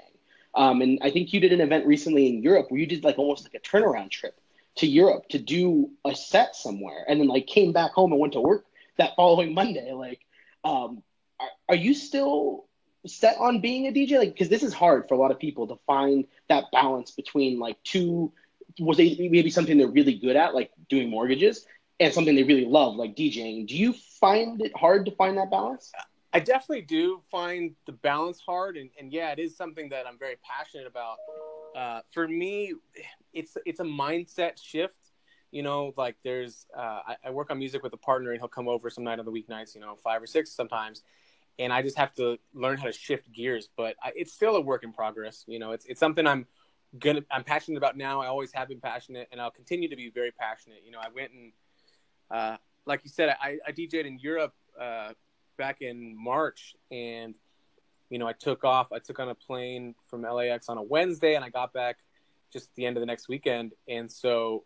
Um, 0.55 0.81
and 0.81 0.97
I 1.03 1.11
think 1.11 1.31
you 1.31 1.39
did 1.39 1.53
an 1.53 1.61
event 1.61 1.85
recently 1.85 2.27
in 2.27 2.41
Europe 2.41 2.67
where 2.69 2.79
you 2.79 2.87
did 2.87 3.03
like 3.03 3.19
almost 3.19 3.43
like 3.43 3.53
a 3.53 3.59
turnaround 3.59 4.09
trip 4.09 4.39
to 4.77 4.87
Europe 4.87 5.27
to 5.29 5.37
do 5.37 5.91
a 6.05 6.15
set 6.15 6.55
somewhere, 6.55 7.05
and 7.07 7.19
then 7.19 7.27
like 7.27 7.45
came 7.45 7.71
back 7.71 7.91
home 7.91 8.11
and 8.11 8.19
went 8.19 8.33
to 8.33 8.41
work 8.41 8.65
that 8.97 9.15
following 9.15 9.53
Monday. 9.53 9.91
Like, 9.93 10.19
um, 10.63 11.03
are, 11.39 11.49
are 11.69 11.75
you 11.75 11.93
still 11.93 12.65
set 13.05 13.37
on 13.37 13.61
being 13.61 13.87
a 13.87 13.91
DJ? 13.91 14.17
Like, 14.17 14.33
because 14.33 14.49
this 14.49 14.63
is 14.63 14.73
hard 14.73 15.07
for 15.07 15.13
a 15.13 15.17
lot 15.17 15.31
of 15.31 15.39
people 15.39 15.67
to 15.67 15.77
find 15.87 16.25
that 16.49 16.65
balance 16.71 17.11
between 17.11 17.59
like 17.59 17.81
two, 17.83 18.31
was 18.79 18.97
they 18.97 19.15
maybe 19.19 19.49
something 19.49 19.77
they're 19.77 19.87
really 19.87 20.15
good 20.15 20.35
at, 20.35 20.53
like 20.53 20.71
doing 20.89 21.09
mortgages, 21.09 21.65
and 21.99 22.13
something 22.13 22.35
they 22.35 22.43
really 22.43 22.65
love, 22.65 22.95
like 22.95 23.15
DJing. 23.15 23.67
Do 23.67 23.75
you 23.75 23.93
find 24.19 24.61
it 24.61 24.75
hard 24.75 25.05
to 25.05 25.11
find 25.11 25.37
that 25.37 25.49
balance? 25.49 25.91
I 26.33 26.39
definitely 26.39 26.83
do 26.83 27.21
find 27.31 27.73
the 27.85 27.93
balance 27.93 28.39
hard, 28.39 28.77
and, 28.77 28.89
and 28.99 29.11
yeah, 29.11 29.31
it 29.31 29.39
is 29.39 29.55
something 29.55 29.89
that 29.89 30.05
I'm 30.05 30.19
very 30.19 30.35
passionate 30.43 30.85
about. 30.85 31.17
Uh, 31.75 32.01
for 32.11 32.27
me, 32.27 32.73
it's 33.33 33.57
it's 33.65 33.79
a 33.79 33.83
mindset 33.83 34.61
shift 34.61 35.06
you 35.51 35.63
know, 35.63 35.93
like 35.97 36.15
there's, 36.23 36.65
uh, 36.77 36.99
I, 37.07 37.15
I, 37.25 37.29
work 37.29 37.51
on 37.51 37.59
music 37.59 37.83
with 37.83 37.93
a 37.93 37.97
partner 37.97 38.31
and 38.31 38.39
he'll 38.39 38.49
come 38.49 38.67
over 38.67 38.89
some 38.89 39.03
night 39.03 39.19
on 39.19 39.25
the 39.25 39.31
weeknights, 39.31 39.75
you 39.75 39.81
know, 39.81 39.95
five 39.95 40.21
or 40.21 40.27
six 40.27 40.51
sometimes. 40.51 41.03
And 41.57 41.71
I 41.71 41.81
just 41.81 41.97
have 41.97 42.13
to 42.15 42.37
learn 42.53 42.77
how 42.77 42.85
to 42.85 42.91
shift 42.91 43.31
gears, 43.31 43.69
but 43.75 43.95
I, 44.03 44.11
it's 44.15 44.33
still 44.33 44.55
a 44.57 44.61
work 44.61 44.83
in 44.83 44.91
progress. 44.91 45.43
You 45.47 45.59
know, 45.59 45.71
it's, 45.71 45.85
it's 45.85 45.99
something 45.99 46.27
I'm 46.27 46.45
gonna 46.99 47.23
I'm 47.31 47.43
passionate 47.43 47.77
about 47.77 47.97
now. 47.97 48.21
I 48.21 48.27
always 48.27 48.51
have 48.53 48.67
been 48.67 48.79
passionate, 48.79 49.27
and 49.31 49.41
I'll 49.41 49.51
continue 49.51 49.89
to 49.89 49.95
be 49.95 50.09
very 50.09 50.31
passionate. 50.31 50.83
You 50.85 50.91
know, 50.91 50.99
I 50.99 51.09
went 51.13 51.31
and 51.31 51.51
uh, 52.29 52.57
like 52.85 53.01
you 53.03 53.09
said, 53.09 53.35
I, 53.41 53.57
I 53.65 53.71
DJed 53.71 54.05
in 54.05 54.19
Europe 54.19 54.53
uh, 54.79 55.13
back 55.57 55.81
in 55.81 56.15
March, 56.17 56.75
and 56.91 57.35
you 58.09 58.19
know, 58.19 58.27
I 58.27 58.33
took 58.33 58.63
off. 58.63 58.91
I 58.91 58.99
took 58.99 59.19
on 59.19 59.29
a 59.29 59.35
plane 59.35 59.95
from 60.05 60.21
LAX 60.21 60.69
on 60.69 60.77
a 60.77 60.83
Wednesday, 60.83 61.35
and 61.35 61.43
I 61.43 61.49
got 61.49 61.73
back 61.73 61.97
just 62.51 62.73
the 62.75 62.85
end 62.85 62.95
of 62.95 63.01
the 63.01 63.05
next 63.05 63.27
weekend. 63.27 63.73
And 63.87 64.09
so, 64.09 64.63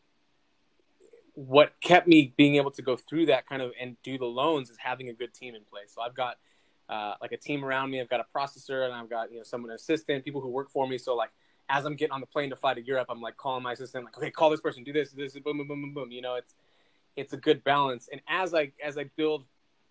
what 1.34 1.74
kept 1.82 2.08
me 2.08 2.34
being 2.36 2.56
able 2.56 2.72
to 2.72 2.82
go 2.82 2.96
through 2.98 3.28
that 3.28 3.48
kind 3.48 3.62
of 3.62 3.72
and 3.80 3.96
do 4.04 4.18
the 4.18 4.26
loans 4.26 4.70
is 4.70 4.78
having 4.78 5.10
a 5.10 5.14
good 5.14 5.34
team 5.34 5.56
in 5.56 5.64
place. 5.64 5.94
So 5.96 6.02
I've 6.02 6.16
got 6.16 6.38
uh, 6.90 7.16
like 7.22 7.32
a 7.32 7.38
team 7.38 7.64
around 7.64 7.90
me. 7.90 8.02
I've 8.02 8.10
got 8.10 8.20
a 8.20 8.26
processor, 8.38 8.86
and 8.86 8.94
I've 8.94 9.10
got 9.10 9.32
you 9.32 9.38
know 9.38 9.44
someone 9.44 9.72
assistant, 9.72 10.26
people 10.26 10.42
who 10.42 10.50
work 10.50 10.70
for 10.70 10.88
me. 10.88 10.98
So 10.98 11.16
like 11.16 11.32
as 11.70 11.86
I'm 11.86 11.96
getting 11.96 12.12
on 12.12 12.20
the 12.20 12.28
plane 12.28 12.50
to 12.50 12.56
fly 12.56 12.74
to 12.74 12.82
Europe, 12.82 13.08
I'm 13.10 13.22
like 13.22 13.38
calling 13.38 13.64
my 13.64 13.72
assistant, 13.72 14.04
like, 14.04 14.18
okay, 14.18 14.30
call 14.30 14.50
this 14.50 14.60
person, 14.60 14.84
do 14.84 14.92
this, 14.92 15.12
this, 15.12 15.34
boom, 15.34 15.58
boom, 15.58 15.68
boom, 15.68 15.82
boom, 15.82 15.94
boom. 15.94 16.12
You 16.12 16.22
know, 16.22 16.36
it's 16.36 16.54
it's 17.16 17.34
a 17.34 17.38
good 17.38 17.64
balance. 17.64 18.10
And 18.12 18.22
as 18.28 18.54
I 18.54 18.72
as 18.84 18.98
I 18.98 19.06
build 19.16 19.46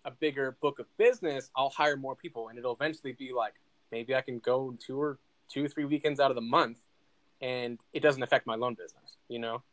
a 0.05 0.11
bigger 0.11 0.57
book 0.61 0.79
of 0.79 0.85
business, 0.97 1.49
I'll 1.55 1.69
hire 1.69 1.97
more 1.97 2.15
people, 2.15 2.49
and 2.49 2.57
it'll 2.57 2.73
eventually 2.73 3.13
be 3.13 3.31
like 3.33 3.55
maybe 3.91 4.15
I 4.15 4.21
can 4.21 4.39
go 4.39 4.75
two 4.79 5.01
or 5.01 5.17
two 5.49 5.65
or 5.65 5.67
three 5.67 5.85
weekends 5.85 6.19
out 6.19 6.29
of 6.31 6.35
the 6.35 6.41
month, 6.41 6.77
and 7.41 7.79
it 7.93 8.01
doesn't 8.01 8.21
affect 8.21 8.45
my 8.45 8.55
loan 8.55 8.75
business. 8.75 9.17
You 9.27 9.39
know, 9.39 9.63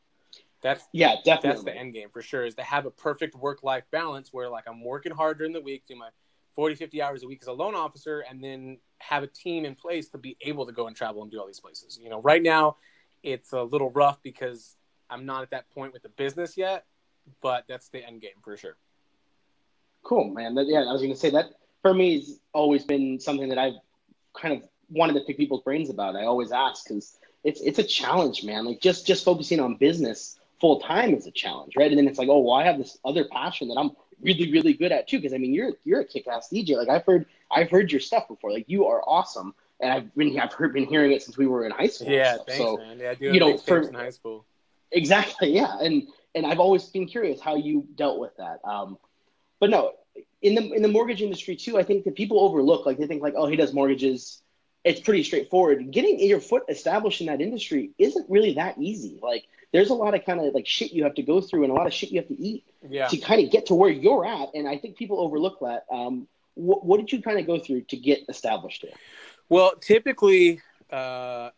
that's 0.60 0.84
yeah, 0.92 1.16
definitely 1.24 1.50
that's 1.50 1.64
the 1.64 1.76
end 1.76 1.94
game 1.94 2.08
for 2.10 2.22
sure. 2.22 2.44
Is 2.44 2.54
to 2.56 2.62
have 2.62 2.86
a 2.86 2.90
perfect 2.90 3.34
work 3.36 3.62
life 3.62 3.84
balance 3.90 4.32
where 4.32 4.48
like 4.48 4.64
I'm 4.68 4.82
working 4.84 5.12
hard 5.12 5.38
during 5.38 5.52
the 5.52 5.60
week, 5.60 5.84
do 5.86 5.96
my 5.96 6.08
40, 6.56 6.74
50 6.74 7.02
hours 7.02 7.22
a 7.22 7.28
week 7.28 7.38
as 7.42 7.48
a 7.48 7.52
loan 7.52 7.74
officer, 7.74 8.24
and 8.28 8.42
then 8.42 8.78
have 8.98 9.22
a 9.22 9.28
team 9.28 9.64
in 9.64 9.74
place 9.74 10.08
to 10.08 10.18
be 10.18 10.36
able 10.40 10.66
to 10.66 10.72
go 10.72 10.88
and 10.88 10.96
travel 10.96 11.22
and 11.22 11.30
do 11.30 11.38
all 11.38 11.46
these 11.46 11.60
places. 11.60 11.98
You 12.02 12.10
know, 12.10 12.20
right 12.20 12.42
now 12.42 12.76
it's 13.22 13.52
a 13.52 13.62
little 13.62 13.90
rough 13.90 14.20
because 14.22 14.76
I'm 15.08 15.26
not 15.26 15.42
at 15.42 15.50
that 15.50 15.70
point 15.70 15.92
with 15.92 16.02
the 16.02 16.08
business 16.08 16.56
yet, 16.56 16.84
but 17.40 17.64
that's 17.68 17.88
the 17.90 18.04
end 18.04 18.20
game 18.20 18.32
for 18.42 18.56
sure. 18.56 18.76
Cool, 20.02 20.30
man. 20.30 20.54
That, 20.54 20.66
yeah, 20.66 20.80
I 20.80 20.92
was 20.92 21.00
going 21.00 21.12
to 21.12 21.18
say 21.18 21.30
that 21.30 21.50
for 21.82 21.94
me 21.94 22.18
has 22.18 22.40
always 22.52 22.84
been 22.84 23.20
something 23.20 23.48
that 23.48 23.58
I've 23.58 23.74
kind 24.34 24.54
of 24.54 24.68
wanted 24.90 25.14
to 25.14 25.20
pick 25.20 25.36
people's 25.36 25.62
brains 25.62 25.90
about. 25.90 26.16
I 26.16 26.24
always 26.24 26.52
ask 26.52 26.84
because 26.84 27.18
it's 27.44 27.60
it's 27.60 27.78
a 27.78 27.84
challenge, 27.84 28.44
man. 28.44 28.64
Like 28.64 28.80
just 28.80 29.06
just 29.06 29.24
focusing 29.24 29.60
on 29.60 29.76
business 29.76 30.38
full 30.60 30.80
time 30.80 31.14
is 31.14 31.26
a 31.26 31.30
challenge, 31.30 31.74
right? 31.76 31.90
And 31.90 31.98
then 31.98 32.08
it's 32.08 32.18
like, 32.18 32.28
oh, 32.28 32.38
well, 32.40 32.54
I 32.54 32.64
have 32.64 32.78
this 32.78 32.98
other 33.04 33.24
passion 33.24 33.68
that 33.68 33.76
I'm 33.76 33.92
really 34.20 34.50
really 34.50 34.72
good 34.72 34.92
at 34.92 35.08
too. 35.08 35.18
Because 35.18 35.32
I 35.32 35.38
mean, 35.38 35.54
you're 35.54 35.72
you're 35.84 36.00
a 36.00 36.04
kick 36.04 36.26
ass 36.28 36.48
DJ. 36.52 36.76
Like 36.76 36.88
I've 36.88 37.04
heard 37.04 37.26
I've 37.50 37.70
heard 37.70 37.90
your 37.90 38.00
stuff 38.00 38.28
before. 38.28 38.52
Like 38.52 38.68
you 38.68 38.86
are 38.86 39.02
awesome, 39.06 39.54
and 39.80 39.92
I've 39.92 40.14
been 40.14 40.38
I've 40.38 40.52
heard, 40.52 40.72
been 40.72 40.86
hearing 40.86 41.12
it 41.12 41.22
since 41.22 41.36
we 41.36 41.46
were 41.46 41.64
in 41.64 41.72
high 41.72 41.88
school. 41.88 42.08
Yeah, 42.08 42.36
thanks, 42.46 42.56
so, 42.56 42.76
man. 42.76 42.98
Yeah, 42.98 43.14
you 43.18 43.40
know, 43.40 43.56
for 43.58 43.80
in 43.80 43.94
high 43.94 44.10
school. 44.10 44.44
Exactly. 44.90 45.54
Yeah, 45.54 45.78
and 45.80 46.08
and 46.34 46.46
I've 46.46 46.60
always 46.60 46.84
been 46.84 47.06
curious 47.06 47.40
how 47.40 47.56
you 47.56 47.86
dealt 47.94 48.18
with 48.18 48.36
that. 48.36 48.60
Um, 48.64 48.98
but 49.60 49.70
no, 49.70 49.92
in 50.42 50.54
the 50.54 50.72
in 50.72 50.82
the 50.82 50.88
mortgage 50.88 51.22
industry 51.22 51.56
too, 51.56 51.78
I 51.78 51.82
think 51.82 52.04
that 52.04 52.14
people 52.14 52.40
overlook. 52.40 52.86
Like 52.86 52.98
they 52.98 53.06
think 53.06 53.22
like, 53.22 53.34
oh, 53.36 53.46
he 53.46 53.56
does 53.56 53.72
mortgages. 53.72 54.42
It's 54.84 55.00
pretty 55.00 55.24
straightforward. 55.24 55.90
Getting 55.90 56.20
your 56.20 56.40
foot 56.40 56.62
established 56.68 57.20
in 57.20 57.26
that 57.26 57.40
industry 57.40 57.90
isn't 57.98 58.30
really 58.30 58.54
that 58.54 58.78
easy. 58.78 59.18
Like 59.20 59.44
there's 59.72 59.90
a 59.90 59.94
lot 59.94 60.14
of 60.14 60.24
kind 60.24 60.40
of 60.40 60.54
like 60.54 60.66
shit 60.66 60.92
you 60.92 61.04
have 61.04 61.14
to 61.14 61.22
go 61.22 61.40
through 61.40 61.64
and 61.64 61.72
a 61.72 61.74
lot 61.74 61.86
of 61.86 61.92
shit 61.92 62.10
you 62.10 62.18
have 62.18 62.28
to 62.28 62.40
eat 62.40 62.64
yeah. 62.88 63.06
to 63.08 63.16
kind 63.18 63.44
of 63.44 63.50
get 63.50 63.66
to 63.66 63.74
where 63.74 63.90
you're 63.90 64.26
at. 64.26 64.48
And 64.54 64.66
I 64.66 64.78
think 64.78 64.96
people 64.96 65.20
overlook 65.20 65.60
that. 65.60 65.84
Um, 65.92 66.26
what, 66.54 66.84
what 66.84 66.98
did 66.98 67.12
you 67.12 67.22
kind 67.22 67.38
of 67.38 67.46
go 67.46 67.58
through 67.58 67.82
to 67.82 67.96
get 67.96 68.20
established 68.28 68.82
there? 68.82 68.96
Well, 69.48 69.72
typically, 69.76 70.60
uh, 70.90 71.50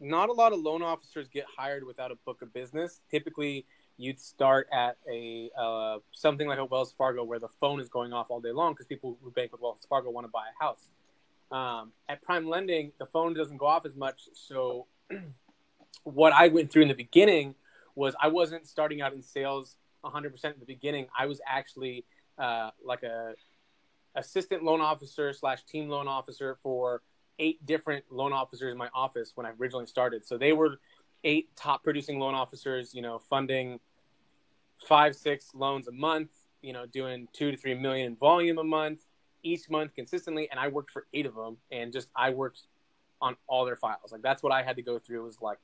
not 0.00 0.28
a 0.28 0.32
lot 0.32 0.52
of 0.52 0.60
loan 0.60 0.82
officers 0.82 1.28
get 1.28 1.44
hired 1.56 1.84
without 1.84 2.10
a 2.10 2.16
book 2.16 2.42
of 2.42 2.52
business. 2.52 3.00
Typically, 3.10 3.66
you'd 3.96 4.20
start 4.20 4.68
at 4.72 4.96
a 5.10 5.50
uh, 5.58 5.98
something 6.12 6.46
like 6.46 6.58
a 6.58 6.64
Wells 6.64 6.94
Fargo 6.96 7.24
where 7.24 7.38
the 7.38 7.48
phone 7.60 7.80
is 7.80 7.88
going 7.88 8.12
off 8.12 8.26
all 8.30 8.40
day 8.40 8.52
long 8.52 8.72
because 8.72 8.86
people 8.86 9.18
who 9.22 9.30
bank 9.30 9.52
with 9.52 9.60
Wells 9.60 9.84
Fargo 9.88 10.10
want 10.10 10.26
to 10.26 10.30
buy 10.30 10.44
a 10.48 10.64
house. 10.64 10.90
Um, 11.50 11.92
at 12.08 12.22
Prime 12.22 12.46
Lending, 12.46 12.92
the 12.98 13.06
phone 13.06 13.34
doesn't 13.34 13.56
go 13.56 13.66
off 13.66 13.86
as 13.86 13.96
much. 13.96 14.28
So, 14.34 14.86
what 16.04 16.32
I 16.32 16.48
went 16.48 16.70
through 16.70 16.82
in 16.82 16.88
the 16.88 16.94
beginning 16.94 17.54
was 17.94 18.14
I 18.20 18.28
wasn't 18.28 18.66
starting 18.66 19.00
out 19.00 19.12
in 19.12 19.22
sales 19.22 19.76
100% 20.04 20.44
at 20.44 20.60
the 20.60 20.66
beginning. 20.66 21.06
I 21.18 21.26
was 21.26 21.40
actually 21.46 22.04
uh, 22.38 22.70
like 22.84 23.02
a 23.02 23.34
assistant 24.14 24.62
loan 24.62 24.80
officer 24.80 25.32
slash 25.32 25.64
team 25.64 25.88
loan 25.88 26.08
officer 26.08 26.58
for 26.62 27.02
eight 27.38 27.64
different 27.66 28.04
loan 28.10 28.32
officers 28.32 28.72
in 28.72 28.78
my 28.78 28.88
office 28.94 29.32
when 29.34 29.46
I 29.46 29.52
originally 29.58 29.86
started. 29.86 30.24
So 30.24 30.38
they 30.38 30.52
were 30.52 30.80
eight 31.24 31.54
top 31.56 31.84
producing 31.84 32.18
loan 32.18 32.34
officers, 32.34 32.94
you 32.94 33.02
know, 33.02 33.18
funding 33.18 33.80
five, 34.86 35.14
six 35.16 35.50
loans 35.54 35.88
a 35.88 35.92
month, 35.92 36.30
you 36.62 36.72
know, 36.72 36.86
doing 36.86 37.28
two 37.32 37.50
to 37.50 37.56
three 37.56 37.74
million 37.74 38.06
in 38.06 38.16
volume 38.16 38.58
a 38.58 38.64
month, 38.64 39.00
each 39.42 39.68
month 39.70 39.94
consistently. 39.94 40.48
And 40.50 40.58
I 40.58 40.68
worked 40.68 40.90
for 40.90 41.06
eight 41.12 41.26
of 41.26 41.34
them 41.34 41.58
and 41.70 41.92
just 41.92 42.08
I 42.16 42.30
worked 42.30 42.62
on 43.20 43.36
all 43.46 43.64
their 43.64 43.76
files. 43.76 44.12
Like 44.12 44.22
that's 44.22 44.42
what 44.42 44.52
I 44.52 44.62
had 44.62 44.76
to 44.76 44.82
go 44.82 44.98
through 44.98 45.24
was 45.24 45.40
like 45.40 45.58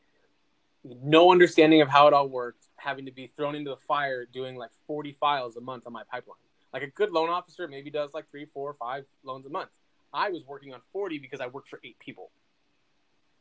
no 0.85 1.33
understanding 1.33 1.81
of 1.81 1.89
how 1.89 2.07
it 2.07 2.15
all 2.15 2.29
worked, 2.29 2.67
having 2.77 3.07
to 3.07 3.13
be 3.13 3.33
thrown 3.37 3.55
into 3.55 3.71
the 3.71 3.77
fire 3.77 4.27
doing 4.27 4.57
like 4.57 4.71
40 4.87 5.17
files 5.19 5.57
a 5.57 5.61
month 5.61 5.87
on 5.87 5.93
my 5.93 6.03
pipeline. 6.11 6.37
Like 6.73 6.83
a 6.83 6.89
good 6.89 7.11
loan 7.11 7.31
officer 7.31 7.69
maybe 7.69 7.91
does 7.91 8.13
like 8.13 8.31
three, 8.31 8.47
four, 8.53 8.75
five 8.75 9.05
loans 9.23 9.47
a 9.47 9.51
month. 9.51 9.71
I 10.13 10.29
was 10.31 10.45
working 10.45 10.73
on 10.75 10.81
40 10.93 11.19
because 11.19 11.41
I 11.41 11.47
worked 11.47 11.69
for 11.69 11.81
eight 11.85 11.99
people. 11.99 12.31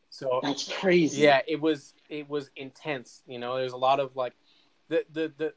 So 0.10 0.40
that's 0.44 0.72
crazy. 0.72 1.24
Yeah, 1.24 1.42
it 1.48 1.60
was 1.60 1.96
it 2.08 2.30
was 2.30 2.52
intense. 2.56 3.24
You 3.26 3.40
know, 3.40 3.58
there's 3.58 3.74
a 3.74 3.78
lot 3.78 4.00
of 4.00 4.16
like 4.16 4.34
the 4.88 5.04
the 5.12 5.34
the 5.38 5.54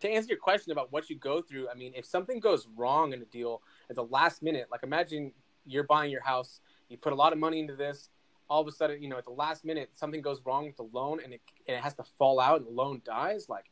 to 0.00 0.10
answer 0.10 0.28
your 0.28 0.38
question 0.38 0.72
about 0.72 0.92
what 0.92 1.08
you 1.08 1.16
go 1.16 1.40
through. 1.40 1.68
I 1.68 1.74
mean, 1.74 1.92
if 1.94 2.04
something 2.04 2.40
goes 2.40 2.66
wrong 2.76 3.12
in 3.12 3.22
a 3.22 3.24
deal 3.26 3.62
at 3.88 3.94
the 3.94 4.04
last 4.04 4.42
minute, 4.42 4.66
like 4.70 4.82
imagine 4.82 5.32
you're 5.64 5.84
buying 5.84 6.10
your 6.10 6.22
house, 6.22 6.60
you 6.88 6.98
put 6.98 7.12
a 7.12 7.16
lot 7.16 7.32
of 7.32 7.38
money 7.38 7.60
into 7.60 7.76
this, 7.76 8.10
all 8.48 8.60
of 8.60 8.68
a 8.68 8.72
sudden, 8.72 9.02
you 9.02 9.08
know, 9.08 9.18
at 9.18 9.24
the 9.24 9.30
last 9.30 9.64
minute, 9.64 9.90
something 9.94 10.20
goes 10.20 10.40
wrong 10.44 10.66
with 10.66 10.76
the 10.76 10.88
loan 10.92 11.20
and 11.22 11.32
it, 11.32 11.40
and 11.66 11.76
it 11.76 11.82
has 11.82 11.94
to 11.94 12.04
fall 12.18 12.40
out 12.40 12.58
and 12.58 12.66
the 12.66 12.72
loan 12.72 13.00
dies. 13.04 13.48
Like, 13.48 13.66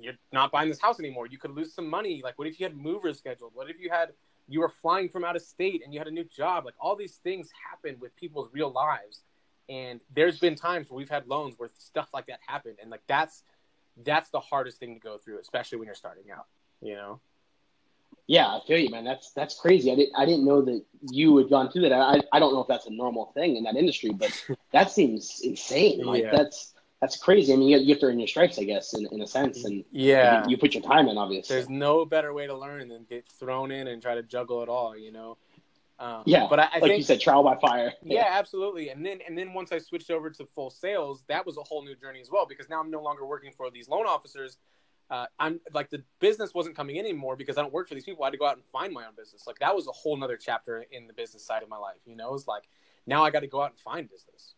you're 0.00 0.14
not 0.32 0.50
buying 0.50 0.68
this 0.68 0.80
house 0.80 0.98
anymore. 0.98 1.26
You 1.26 1.38
could 1.38 1.52
lose 1.52 1.72
some 1.72 1.88
money. 1.88 2.20
Like, 2.24 2.38
what 2.38 2.48
if 2.48 2.58
you 2.58 2.66
had 2.66 2.76
movers 2.76 3.18
scheduled? 3.18 3.52
What 3.54 3.70
if 3.70 3.78
you 3.80 3.90
had 3.90 4.10
you 4.46 4.60
were 4.60 4.68
flying 4.68 5.08
from 5.08 5.24
out 5.24 5.36
of 5.36 5.42
state 5.42 5.82
and 5.84 5.92
you 5.92 6.00
had 6.00 6.08
a 6.08 6.10
new 6.10 6.24
job? 6.24 6.64
Like, 6.64 6.74
all 6.80 6.96
these 6.96 7.16
things 7.16 7.50
happen 7.70 7.96
with 8.00 8.14
people's 8.16 8.48
real 8.52 8.70
lives. 8.70 9.22
And 9.68 10.00
there's 10.14 10.38
been 10.38 10.56
times 10.56 10.90
where 10.90 10.98
we've 10.98 11.08
had 11.08 11.26
loans 11.26 11.54
where 11.56 11.70
stuff 11.78 12.08
like 12.12 12.26
that 12.26 12.40
happened, 12.46 12.76
and 12.82 12.90
like 12.90 13.00
that's 13.06 13.44
that's 14.04 14.28
the 14.28 14.40
hardest 14.40 14.78
thing 14.78 14.92
to 14.94 15.00
go 15.00 15.16
through, 15.16 15.38
especially 15.40 15.78
when 15.78 15.86
you're 15.86 15.94
starting 15.94 16.24
out. 16.30 16.46
You 16.82 16.96
know. 16.96 17.20
Yeah, 18.26 18.46
I 18.46 18.60
feel 18.66 18.78
you, 18.78 18.90
man. 18.90 19.04
That's 19.04 19.32
that's 19.32 19.58
crazy. 19.58 19.92
I 19.92 19.96
didn't 19.96 20.14
I 20.16 20.24
didn't 20.24 20.46
know 20.46 20.62
that 20.62 20.82
you 21.10 21.36
had 21.36 21.50
gone 21.50 21.70
through 21.70 21.82
that. 21.82 21.92
I 21.92 22.20
I 22.32 22.38
don't 22.38 22.54
know 22.54 22.60
if 22.60 22.68
that's 22.68 22.86
a 22.86 22.90
normal 22.90 23.32
thing 23.34 23.56
in 23.56 23.64
that 23.64 23.76
industry, 23.76 24.10
but 24.10 24.32
that 24.72 24.90
seems 24.90 25.40
insane. 25.42 26.04
Like 26.04 26.22
yeah. 26.24 26.30
that's 26.32 26.72
that's 27.00 27.18
crazy. 27.18 27.52
I 27.52 27.56
mean, 27.56 27.68
you, 27.68 27.78
you 27.78 27.88
have 27.92 28.00
to 28.00 28.06
earn 28.06 28.18
your 28.18 28.28
stripes, 28.28 28.58
I 28.58 28.64
guess, 28.64 28.94
in, 28.94 29.06
in 29.12 29.20
a 29.20 29.26
sense, 29.26 29.64
and 29.64 29.84
yeah, 29.90 30.42
you, 30.44 30.52
you 30.52 30.56
put 30.56 30.72
your 30.72 30.82
time 30.82 31.08
in. 31.08 31.18
Obviously, 31.18 31.54
there's 31.54 31.68
no 31.68 32.06
better 32.06 32.32
way 32.32 32.46
to 32.46 32.56
learn 32.56 32.88
than 32.88 33.04
get 33.04 33.28
thrown 33.28 33.70
in 33.70 33.88
and 33.88 34.00
try 34.00 34.14
to 34.14 34.22
juggle 34.22 34.62
it 34.62 34.70
all. 34.70 34.96
You 34.96 35.12
know. 35.12 35.36
Um, 35.98 36.22
yeah, 36.24 36.46
but 36.50 36.58
I, 36.58 36.62
I 36.62 36.78
like 36.78 36.82
think, 36.82 36.96
you 36.96 37.02
said, 37.04 37.20
trial 37.20 37.44
by 37.44 37.56
fire. 37.56 37.92
Yeah. 38.02 38.22
yeah, 38.22 38.26
absolutely. 38.30 38.88
And 38.88 39.04
then 39.04 39.20
and 39.28 39.36
then 39.36 39.52
once 39.52 39.70
I 39.70 39.78
switched 39.78 40.10
over 40.10 40.30
to 40.30 40.46
full 40.46 40.70
sales, 40.70 41.24
that 41.28 41.44
was 41.44 41.56
a 41.56 41.62
whole 41.62 41.84
new 41.84 41.94
journey 41.94 42.20
as 42.20 42.30
well 42.30 42.46
because 42.46 42.68
now 42.68 42.80
I'm 42.80 42.90
no 42.90 43.02
longer 43.02 43.26
working 43.26 43.52
for 43.56 43.70
these 43.70 43.88
loan 43.88 44.06
officers 44.06 44.56
uh, 45.10 45.26
I'm 45.38 45.60
like 45.72 45.90
the 45.90 46.02
business 46.20 46.54
wasn't 46.54 46.76
coming 46.76 46.96
in 46.96 47.04
anymore 47.04 47.36
because 47.36 47.58
I 47.58 47.62
don't 47.62 47.72
work 47.72 47.88
for 47.88 47.94
these 47.94 48.04
people. 48.04 48.24
I 48.24 48.28
had 48.28 48.32
to 48.32 48.38
go 48.38 48.46
out 48.46 48.56
and 48.56 48.64
find 48.72 48.92
my 48.92 49.06
own 49.06 49.14
business. 49.16 49.46
Like 49.46 49.58
that 49.58 49.74
was 49.74 49.86
a 49.86 49.92
whole 49.92 50.16
nother 50.16 50.36
chapter 50.36 50.84
in 50.90 51.06
the 51.06 51.12
business 51.12 51.44
side 51.44 51.62
of 51.62 51.68
my 51.68 51.76
life. 51.76 51.98
You 52.06 52.16
know, 52.16 52.28
it 52.28 52.32
was 52.32 52.46
like 52.46 52.64
now 53.06 53.24
I 53.24 53.30
got 53.30 53.40
to 53.40 53.46
go 53.46 53.62
out 53.62 53.70
and 53.70 53.78
find 53.78 54.08
business. 54.08 54.54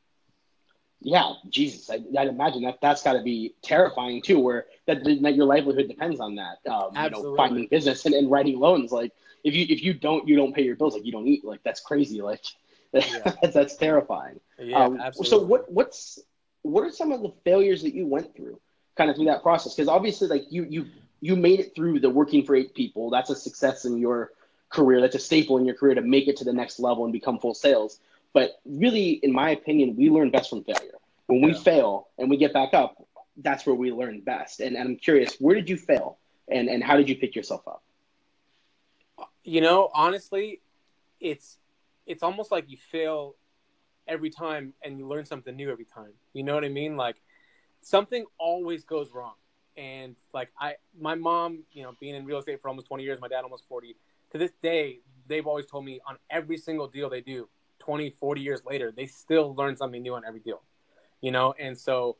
Yeah, 1.00 1.34
Jesus, 1.50 1.90
I, 1.90 1.98
would 1.98 2.28
imagine 2.28 2.62
that 2.62 2.78
that's 2.80 3.02
got 3.02 3.12
to 3.14 3.22
be 3.22 3.54
terrifying 3.62 4.22
too. 4.22 4.40
Where 4.40 4.66
that, 4.86 5.04
that 5.04 5.34
your 5.34 5.44
livelihood 5.44 5.88
depends 5.88 6.20
on 6.20 6.36
that. 6.36 6.58
Um, 6.70 6.90
you 6.94 7.10
know, 7.10 7.36
finding 7.36 7.66
business 7.66 8.06
and, 8.06 8.14
and 8.14 8.30
writing 8.30 8.58
loans. 8.58 8.92
Like 8.92 9.12
if 9.44 9.54
you 9.54 9.66
if 9.68 9.82
you 9.82 9.92
don't 9.92 10.26
you 10.26 10.36
don't 10.36 10.54
pay 10.54 10.62
your 10.62 10.76
bills, 10.76 10.94
like 10.94 11.04
you 11.04 11.12
don't 11.12 11.26
eat. 11.26 11.44
Like 11.44 11.62
that's 11.64 11.80
crazy. 11.80 12.22
Like 12.22 12.44
yeah. 12.92 13.18
that's, 13.42 13.54
that's 13.54 13.76
terrifying. 13.76 14.40
Yeah, 14.58 14.84
um, 14.84 15.00
absolutely. 15.00 15.30
So 15.30 15.44
what 15.44 15.70
what's 15.70 16.18
what 16.62 16.84
are 16.84 16.90
some 16.90 17.12
of 17.12 17.22
the 17.22 17.32
failures 17.44 17.82
that 17.82 17.94
you 17.94 18.06
went 18.06 18.34
through? 18.34 18.58
Kind 18.96 19.10
of 19.10 19.16
through 19.16 19.26
that 19.26 19.42
process? 19.42 19.74
Because 19.74 19.88
obviously, 19.88 20.28
like 20.28 20.46
you 20.50 20.64
you 20.68 20.86
you 21.20 21.36
made 21.36 21.60
it 21.60 21.74
through 21.74 22.00
the 22.00 22.10
working 22.10 22.44
for 22.44 22.54
eight 22.54 22.74
people. 22.74 23.10
That's 23.10 23.30
a 23.30 23.36
success 23.36 23.84
in 23.84 23.98
your 23.98 24.32
career. 24.68 25.00
That's 25.00 25.16
a 25.16 25.20
staple 25.20 25.58
in 25.58 25.64
your 25.64 25.74
career 25.74 25.94
to 25.94 26.02
make 26.02 26.28
it 26.28 26.36
to 26.38 26.44
the 26.44 26.52
next 26.52 26.78
level 26.78 27.04
and 27.04 27.12
become 27.12 27.38
full 27.38 27.54
sales. 27.54 28.00
But 28.32 28.60
really, 28.66 29.12
in 29.22 29.32
my 29.32 29.50
opinion, 29.50 29.96
we 29.96 30.10
learn 30.10 30.30
best 30.30 30.50
from 30.50 30.62
failure. 30.64 30.98
When 31.26 31.40
we 31.40 31.52
yeah. 31.52 31.60
fail 31.60 32.08
and 32.18 32.28
we 32.28 32.36
get 32.36 32.52
back 32.52 32.74
up, 32.74 33.02
that's 33.38 33.66
where 33.66 33.74
we 33.74 33.92
learn 33.92 34.20
best. 34.20 34.60
And, 34.60 34.76
and 34.76 34.88
I'm 34.88 34.96
curious, 34.96 35.36
where 35.38 35.54
did 35.54 35.68
you 35.68 35.76
fail, 35.76 36.18
and 36.48 36.68
and 36.68 36.82
how 36.82 36.96
did 36.96 37.08
you 37.08 37.16
pick 37.16 37.34
yourself 37.34 37.66
up? 37.66 37.82
You 39.44 39.60
know, 39.60 39.90
honestly, 39.94 40.60
it's 41.20 41.58
it's 42.06 42.22
almost 42.22 42.50
like 42.50 42.70
you 42.70 42.76
fail 42.76 43.34
every 44.08 44.30
time 44.30 44.72
and 44.82 44.98
you 44.98 45.06
learn 45.06 45.24
something 45.24 45.54
new 45.54 45.70
every 45.70 45.84
time. 45.84 46.12
You 46.32 46.44
know 46.44 46.54
what 46.54 46.64
I 46.64 46.68
mean? 46.68 46.96
Like 46.96 47.16
something 47.80 48.24
always 48.38 48.84
goes 48.84 49.12
wrong. 49.12 49.34
And 49.76 50.16
like 50.32 50.50
I 50.58 50.76
my 50.98 51.14
mom, 51.14 51.64
you 51.72 51.82
know, 51.82 51.92
being 52.00 52.14
in 52.14 52.24
real 52.24 52.38
estate 52.38 52.60
for 52.62 52.68
almost 52.68 52.88
20 52.88 53.04
years, 53.04 53.20
my 53.20 53.28
dad 53.28 53.42
almost 53.42 53.68
40. 53.68 53.96
To 54.32 54.38
this 54.38 54.52
day, 54.62 55.00
they've 55.26 55.46
always 55.46 55.66
told 55.66 55.84
me 55.84 56.00
on 56.08 56.16
every 56.30 56.56
single 56.56 56.88
deal 56.88 57.10
they 57.10 57.20
do, 57.20 57.48
20, 57.80 58.10
40 58.10 58.40
years 58.40 58.60
later, 58.66 58.92
they 58.94 59.06
still 59.06 59.54
learn 59.54 59.76
something 59.76 60.02
new 60.02 60.14
on 60.14 60.24
every 60.26 60.40
deal. 60.40 60.62
You 61.20 61.30
know, 61.30 61.54
and 61.58 61.78
so, 61.78 62.16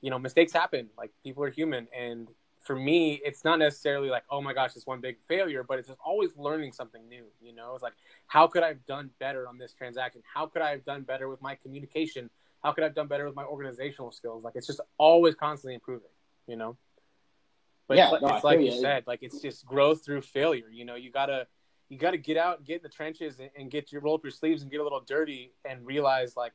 you 0.00 0.10
know, 0.10 0.18
mistakes 0.18 0.52
happen. 0.52 0.88
Like 0.96 1.10
people 1.22 1.42
are 1.44 1.50
human 1.50 1.88
and 1.98 2.28
for 2.60 2.76
me, 2.76 3.20
it's 3.24 3.44
not 3.44 3.58
necessarily 3.58 4.10
like, 4.10 4.24
oh 4.30 4.40
my 4.42 4.52
gosh, 4.52 4.76
it's 4.76 4.86
one 4.86 5.00
big 5.00 5.16
failure, 5.26 5.62
but 5.62 5.78
it's 5.78 5.88
just 5.88 6.00
always 6.04 6.36
learning 6.36 6.72
something 6.72 7.08
new. 7.08 7.24
You 7.40 7.54
know, 7.54 7.72
it's 7.74 7.82
like, 7.82 7.94
how 8.26 8.46
could 8.46 8.62
I 8.62 8.68
have 8.68 8.84
done 8.86 9.10
better 9.18 9.48
on 9.48 9.58
this 9.58 9.72
transaction? 9.72 10.22
How 10.34 10.46
could 10.46 10.62
I 10.62 10.70
have 10.70 10.84
done 10.84 11.02
better 11.02 11.28
with 11.28 11.40
my 11.40 11.54
communication? 11.54 12.28
How 12.62 12.72
could 12.72 12.84
I 12.84 12.88
have 12.88 12.94
done 12.94 13.06
better 13.06 13.26
with 13.26 13.36
my 13.36 13.44
organizational 13.44 14.10
skills? 14.10 14.44
Like, 14.44 14.54
it's 14.56 14.66
just 14.66 14.80
always 14.98 15.34
constantly 15.34 15.74
improving. 15.74 16.08
You 16.46 16.56
know. 16.56 16.76
But 17.88 17.96
yeah, 17.96 18.12
it's, 18.12 18.22
no, 18.22 18.28
it's 18.28 18.44
like 18.44 18.60
you, 18.60 18.66
you 18.66 18.80
said, 18.80 19.04
like 19.06 19.20
it's 19.22 19.40
just 19.40 19.64
growth 19.64 20.04
through 20.04 20.20
failure. 20.20 20.68
You 20.70 20.84
know, 20.84 20.94
you 20.94 21.10
gotta 21.10 21.46
you 21.88 21.98
gotta 21.98 22.18
get 22.18 22.36
out, 22.36 22.64
get 22.64 22.76
in 22.76 22.82
the 22.82 22.88
trenches, 22.90 23.38
and, 23.40 23.50
and 23.58 23.70
get 23.70 23.90
your 23.90 24.02
roll 24.02 24.14
up 24.14 24.22
your 24.22 24.30
sleeves 24.30 24.62
and 24.62 24.70
get 24.70 24.80
a 24.80 24.82
little 24.82 25.00
dirty 25.00 25.52
and 25.64 25.86
realize 25.86 26.36
like 26.36 26.52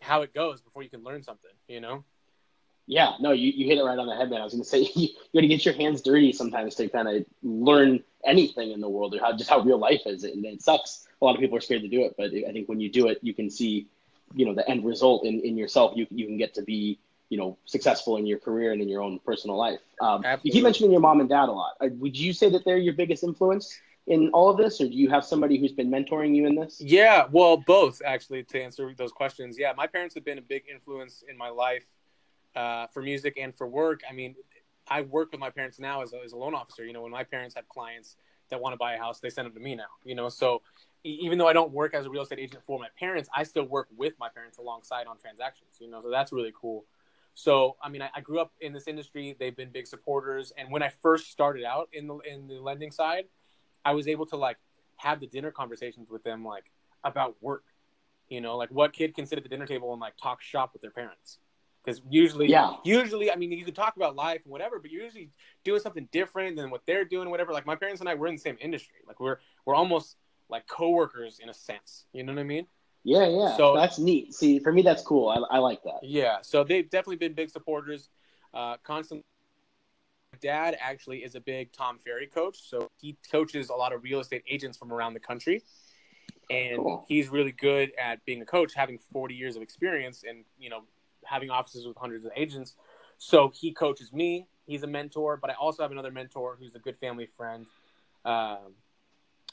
how 0.00 0.22
it 0.22 0.32
goes 0.32 0.60
before 0.60 0.82
you 0.82 0.88
can 0.88 1.02
learn 1.02 1.22
something. 1.22 1.50
You 1.66 1.80
know. 1.80 2.04
Yeah, 2.86 3.12
no, 3.20 3.30
you, 3.30 3.52
you 3.52 3.66
hit 3.66 3.78
it 3.78 3.84
right 3.84 3.98
on 3.98 4.08
the 4.08 4.16
head, 4.16 4.30
man. 4.30 4.40
I 4.40 4.44
was 4.44 4.52
going 4.52 4.64
to 4.64 4.68
say 4.68 4.80
you, 4.96 5.08
you 5.08 5.40
got 5.40 5.42
to 5.42 5.46
get 5.46 5.64
your 5.64 5.74
hands 5.74 6.02
dirty 6.02 6.32
sometimes 6.32 6.74
to 6.76 6.88
kind 6.88 7.08
of 7.08 7.24
learn 7.42 8.02
anything 8.24 8.72
in 8.72 8.80
the 8.80 8.88
world 8.88 9.14
or 9.14 9.20
how 9.20 9.36
just 9.36 9.48
how 9.48 9.60
real 9.60 9.78
life 9.78 10.02
is. 10.06 10.24
And 10.24 10.44
it 10.44 10.60
sucks. 10.60 11.06
A 11.22 11.24
lot 11.24 11.36
of 11.36 11.40
people 11.40 11.56
are 11.56 11.60
scared 11.60 11.82
to 11.82 11.88
do 11.88 12.02
it, 12.02 12.14
but 12.18 12.32
I 12.32 12.52
think 12.52 12.68
when 12.68 12.80
you 12.80 12.90
do 12.90 13.06
it, 13.06 13.18
you 13.22 13.32
can 13.32 13.48
see, 13.48 13.86
you 14.34 14.46
know, 14.46 14.54
the 14.54 14.68
end 14.68 14.84
result 14.84 15.24
in, 15.24 15.40
in 15.40 15.56
yourself. 15.56 15.92
You 15.96 16.06
you 16.10 16.26
can 16.26 16.36
get 16.36 16.54
to 16.54 16.62
be, 16.62 16.98
you 17.28 17.38
know, 17.38 17.58
successful 17.64 18.16
in 18.16 18.26
your 18.26 18.38
career 18.38 18.72
and 18.72 18.80
in 18.80 18.88
your 18.88 19.02
own 19.02 19.18
personal 19.20 19.56
life. 19.56 19.80
Um, 20.00 20.24
you 20.42 20.52
keep 20.52 20.62
mentioning 20.62 20.92
your 20.92 21.00
mom 21.00 21.20
and 21.20 21.28
dad 21.28 21.48
a 21.48 21.52
lot. 21.52 21.72
Uh, 21.80 21.88
would 21.98 22.18
you 22.18 22.32
say 22.32 22.50
that 22.50 22.64
they're 22.64 22.78
your 22.78 22.94
biggest 22.94 23.24
influence 23.24 23.78
in 24.06 24.28
all 24.30 24.48
of 24.48 24.56
this, 24.56 24.80
or 24.80 24.88
do 24.88 24.94
you 24.94 25.08
have 25.10 25.24
somebody 25.24 25.58
who's 25.58 25.72
been 25.72 25.90
mentoring 25.90 26.34
you 26.34 26.46
in 26.46 26.54
this? 26.54 26.80
Yeah, 26.80 27.26
well, 27.30 27.56
both 27.56 28.02
actually. 28.04 28.42
To 28.44 28.62
answer 28.62 28.94
those 28.96 29.12
questions, 29.12 29.58
yeah, 29.58 29.72
my 29.76 29.86
parents 29.86 30.14
have 30.14 30.24
been 30.24 30.38
a 30.38 30.42
big 30.42 30.64
influence 30.70 31.22
in 31.28 31.36
my 31.36 31.48
life 31.48 31.84
uh, 32.56 32.86
for 32.88 33.02
music 33.02 33.38
and 33.38 33.54
for 33.54 33.66
work. 33.66 34.00
I 34.08 34.12
mean, 34.12 34.34
I 34.88 35.02
work 35.02 35.30
with 35.30 35.40
my 35.40 35.50
parents 35.50 35.78
now 35.78 36.02
as 36.02 36.12
a, 36.12 36.18
as 36.24 36.32
a 36.32 36.36
loan 36.36 36.54
officer. 36.54 36.84
You 36.84 36.92
know, 36.92 37.02
when 37.02 37.12
my 37.12 37.24
parents 37.24 37.54
have 37.54 37.68
clients 37.68 38.16
that 38.50 38.60
want 38.60 38.72
to 38.72 38.76
buy 38.76 38.94
a 38.94 38.98
house, 38.98 39.20
they 39.20 39.30
send 39.30 39.46
them 39.46 39.54
to 39.54 39.60
me 39.60 39.76
now. 39.76 39.84
You 40.04 40.14
know, 40.14 40.28
so 40.28 40.62
even 41.04 41.38
though 41.38 41.48
I 41.48 41.52
don't 41.52 41.72
work 41.72 41.94
as 41.94 42.06
a 42.06 42.10
real 42.10 42.22
estate 42.22 42.38
agent 42.38 42.62
for 42.66 42.78
my 42.78 42.88
parents, 42.98 43.28
I 43.34 43.42
still 43.44 43.64
work 43.64 43.88
with 43.96 44.14
my 44.18 44.28
parents 44.28 44.58
alongside 44.58 45.06
on 45.06 45.18
transactions. 45.18 45.76
You 45.80 45.90
know, 45.90 46.02
so 46.02 46.10
that's 46.10 46.32
really 46.32 46.52
cool. 46.58 46.84
So 47.34 47.76
I 47.82 47.88
mean, 47.88 48.02
I, 48.02 48.10
I 48.14 48.20
grew 48.20 48.40
up 48.40 48.52
in 48.60 48.72
this 48.72 48.86
industry. 48.86 49.36
They've 49.38 49.56
been 49.56 49.70
big 49.70 49.86
supporters, 49.86 50.52
and 50.56 50.70
when 50.70 50.82
I 50.82 50.90
first 51.02 51.30
started 51.30 51.64
out 51.64 51.88
in 51.92 52.06
the 52.06 52.18
in 52.18 52.46
the 52.46 52.60
lending 52.60 52.90
side, 52.90 53.24
I 53.84 53.92
was 53.92 54.08
able 54.08 54.26
to 54.26 54.36
like 54.36 54.58
have 54.96 55.20
the 55.20 55.26
dinner 55.26 55.50
conversations 55.50 56.10
with 56.10 56.22
them 56.22 56.44
like 56.44 56.70
about 57.04 57.36
work. 57.40 57.64
You 58.28 58.40
know, 58.40 58.56
like 58.56 58.70
what 58.70 58.92
kid 58.92 59.14
can 59.14 59.26
sit 59.26 59.38
at 59.38 59.42
the 59.42 59.48
dinner 59.48 59.66
table 59.66 59.92
and 59.92 60.00
like 60.00 60.16
talk 60.16 60.42
shop 60.42 60.72
with 60.72 60.82
their 60.82 60.90
parents 60.90 61.38
because 61.84 62.02
usually, 62.10 62.48
yeah, 62.48 62.72
usually, 62.84 63.30
I 63.30 63.36
mean, 63.36 63.52
you 63.52 63.64
can 63.64 63.74
talk 63.74 63.96
about 63.96 64.14
life 64.14 64.40
and 64.44 64.52
whatever, 64.52 64.78
but 64.78 64.90
you're 64.90 65.02
usually 65.02 65.30
doing 65.64 65.80
something 65.80 66.08
different 66.12 66.56
than 66.56 66.70
what 66.70 66.82
they're 66.86 67.04
doing, 67.04 67.30
whatever. 67.30 67.52
Like 67.52 67.66
my 67.66 67.74
parents 67.74 68.00
and 68.00 68.08
I, 68.08 68.14
we're 68.14 68.26
in 68.26 68.34
the 68.34 68.40
same 68.40 68.58
industry. 68.60 68.96
Like 69.06 69.18
we're 69.18 69.38
we're 69.64 69.74
almost 69.74 70.16
like 70.50 70.66
coworkers 70.66 71.38
in 71.40 71.48
a 71.48 71.54
sense. 71.54 72.04
You 72.12 72.22
know 72.22 72.32
what 72.32 72.40
I 72.40 72.44
mean? 72.44 72.66
Yeah, 73.04 73.26
yeah. 73.28 73.56
So 73.56 73.74
that's 73.74 73.98
neat. 73.98 74.34
See, 74.34 74.58
for 74.58 74.72
me, 74.72 74.82
that's 74.82 75.02
cool. 75.02 75.28
I, 75.28 75.56
I 75.56 75.58
like 75.58 75.82
that. 75.84 76.00
Yeah. 76.02 76.38
So 76.42 76.64
they've 76.64 76.88
definitely 76.88 77.16
been 77.16 77.32
big 77.32 77.50
supporters. 77.50 78.08
Uh, 78.52 78.76
constantly. 78.82 79.24
Dad 80.40 80.76
actually 80.80 81.18
is 81.18 81.34
a 81.34 81.40
big 81.40 81.72
Tom 81.72 81.98
Ferry 81.98 82.26
coach, 82.26 82.62
so 82.62 82.88
he 83.00 83.16
coaches 83.30 83.68
a 83.68 83.74
lot 83.74 83.92
of 83.92 84.02
real 84.02 84.20
estate 84.20 84.42
agents 84.48 84.78
from 84.78 84.92
around 84.92 85.12
the 85.12 85.20
country, 85.20 85.62
and 86.48 86.78
cool. 86.78 87.04
he's 87.08 87.28
really 87.28 87.52
good 87.52 87.92
at 87.98 88.24
being 88.24 88.40
a 88.40 88.46
coach, 88.46 88.72
having 88.74 88.98
40 89.12 89.34
years 89.34 89.56
of 89.56 89.62
experience, 89.62 90.24
and 90.26 90.44
you 90.58 90.70
know 90.70 90.82
having 91.24 91.50
offices 91.50 91.86
with 91.86 91.96
hundreds 91.96 92.24
of 92.24 92.32
agents. 92.36 92.74
So 93.18 93.52
he 93.54 93.72
coaches 93.72 94.12
me. 94.12 94.46
He's 94.66 94.82
a 94.82 94.86
mentor, 94.86 95.36
but 95.36 95.50
I 95.50 95.54
also 95.54 95.82
have 95.82 95.92
another 95.92 96.10
mentor 96.10 96.56
who's 96.58 96.74
a 96.74 96.78
good 96.78 96.96
family 96.96 97.26
friend. 97.26 97.66
Um, 98.24 98.74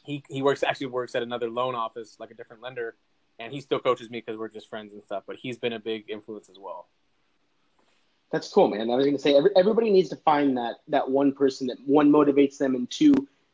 he 0.08 0.24
he 0.30 0.42
works 0.42 0.64
actually 0.64 0.88
works 0.88 1.14
at 1.14 1.22
another 1.22 1.50
loan 1.50 1.76
office, 1.76 2.16
like 2.20 2.32
a 2.32 2.34
different 2.34 2.64
lender, 2.64 2.96
and 3.38 3.54
he 3.54 3.62
still 3.62 3.80
coaches 3.80 4.10
me 4.10 4.24
because 4.26 4.40
we're 4.40 4.48
just 4.48 4.70
friends 4.70 4.94
and 4.94 5.04
stuff. 5.04 5.24
But 5.28 5.36
he's 5.36 5.58
been 5.58 5.74
a 5.74 5.80
big 5.80 6.10
influence 6.10 6.50
as 6.50 6.58
well. 6.58 6.88
That's 8.32 8.50
cool, 8.50 8.70
man. 8.70 8.90
I 8.90 8.96
was 8.96 9.06
going 9.06 9.16
to 9.16 9.22
say 9.22 9.36
every, 9.36 9.52
everybody 9.56 9.90
needs 9.90 10.10
to 10.10 10.16
find 10.16 10.58
that 10.58 10.78
that 10.88 11.10
one 11.10 11.34
person 11.34 11.68
that 11.68 11.78
one 11.86 12.10
motivates 12.10 12.58
them 12.58 12.74
and 12.74 12.90
two 12.90 13.14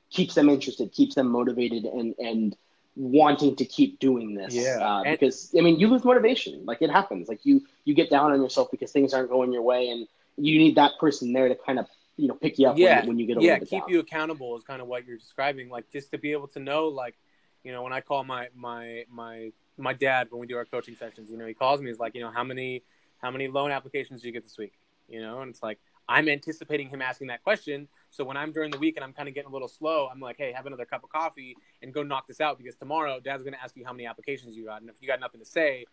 keeps 0.10 0.36
them 0.36 0.48
interested, 0.48 0.92
keeps 0.92 1.16
them 1.16 1.28
motivated, 1.28 1.86
and 1.86 2.16
and 2.20 2.56
wanting 2.96 3.56
to 3.56 3.66
keep 3.66 4.00
doing 4.00 4.36
this. 4.36 4.54
Yeah. 4.54 4.78
Uh, 4.80 5.04
because 5.12 5.54
I 5.58 5.62
mean, 5.62 5.80
you 5.80 5.88
lose 5.88 6.04
motivation. 6.04 6.66
Like 6.66 6.82
it 6.82 6.92
happens. 6.92 7.28
Like 7.28 7.46
you 7.46 7.62
you 7.84 7.96
get 7.96 8.12
down 8.12 8.32
on 8.32 8.42
yourself 8.42 8.70
because 8.70 8.92
things 8.92 9.14
aren't 9.14 9.30
going 9.30 9.52
your 9.52 9.64
way, 9.64 9.90
and 9.90 10.08
you 10.38 10.60
need 10.60 10.76
that 10.76 10.92
person 11.00 11.34
there 11.34 11.50
to 11.50 11.56
kind 11.56 11.80
of 11.80 11.88
you 12.18 12.28
know 12.28 12.36
pick 12.36 12.60
you 12.60 12.68
up 12.68 12.78
yeah. 12.78 13.00
when, 13.00 13.10
when 13.10 13.20
you 13.20 13.26
get 13.26 13.38
a 13.38 13.42
yeah 13.42 13.60
keep 13.60 13.82
down. 13.82 13.90
you 13.90 14.00
accountable 14.00 14.56
is 14.58 14.64
kind 14.64 14.82
of 14.82 14.88
what 14.88 15.06
you're 15.06 15.18
describing. 15.18 15.70
Like 15.70 15.92
just 15.92 16.12
to 16.12 16.18
be 16.18 16.32
able 16.32 16.48
to 16.50 16.60
know, 16.60 16.88
like 16.88 17.16
you 17.64 17.72
know, 17.72 17.82
when 17.82 17.94
I 17.94 18.02
call 18.02 18.24
my 18.24 18.48
my 18.56 19.06
my 19.10 19.52
my 19.78 19.94
dad 19.94 20.28
when 20.30 20.40
we 20.40 20.48
do 20.48 20.56
our 20.56 20.66
coaching 20.66 20.96
sessions, 20.96 21.32
you 21.32 21.38
know, 21.38 21.46
he 21.46 21.54
calls 21.54 21.82
me. 21.82 21.88
He's 21.90 22.00
like, 22.00 22.16
you 22.16 22.22
know, 22.22 22.32
how 22.32 22.44
many 22.44 22.84
how 23.22 23.32
many 23.32 23.48
loan 23.48 23.72
applications 23.72 24.22
do 24.22 24.28
you 24.28 24.34
get 24.34 24.44
this 24.44 24.58
week? 24.58 24.74
You 25.08 25.22
know, 25.22 25.42
and 25.42 25.50
it's 25.50 25.64
like 25.64 25.80
I'm 26.08 26.28
anticipating 26.28 26.90
him 26.90 27.02
asking 27.02 27.28
that 27.28 27.44
question. 27.44 27.88
So 28.10 28.24
when 28.24 28.38
I'm 28.38 28.52
during 28.52 28.72
the 28.72 28.78
week 28.78 28.98
and 28.98 29.04
I'm 29.04 29.14
kind 29.14 29.30
of 29.30 29.34
getting 29.34 29.50
a 29.50 29.54
little 29.54 29.68
slow, 29.68 30.08
I'm 30.12 30.20
like, 30.20 30.36
hey, 30.38 30.52
have 30.52 30.66
another 30.66 30.86
cup 30.86 31.04
of 31.04 31.10
coffee 31.10 31.56
and 31.82 31.94
go 31.94 32.04
knock 32.04 32.28
this 32.28 32.42
out 32.42 32.58
because 32.58 32.76
tomorrow 32.76 33.20
dad's 33.20 33.44
going 33.44 33.54
to 33.54 33.64
ask 33.64 33.76
you 33.78 33.86
how 33.86 33.94
many 33.94 34.06
applications 34.06 34.56
you 34.56 34.66
got. 34.66 34.82
And 34.82 34.90
if 34.90 34.98
you 35.02 35.08
got 35.08 35.20
nothing 35.20 35.40
to 35.40 35.46
say, 35.46 35.86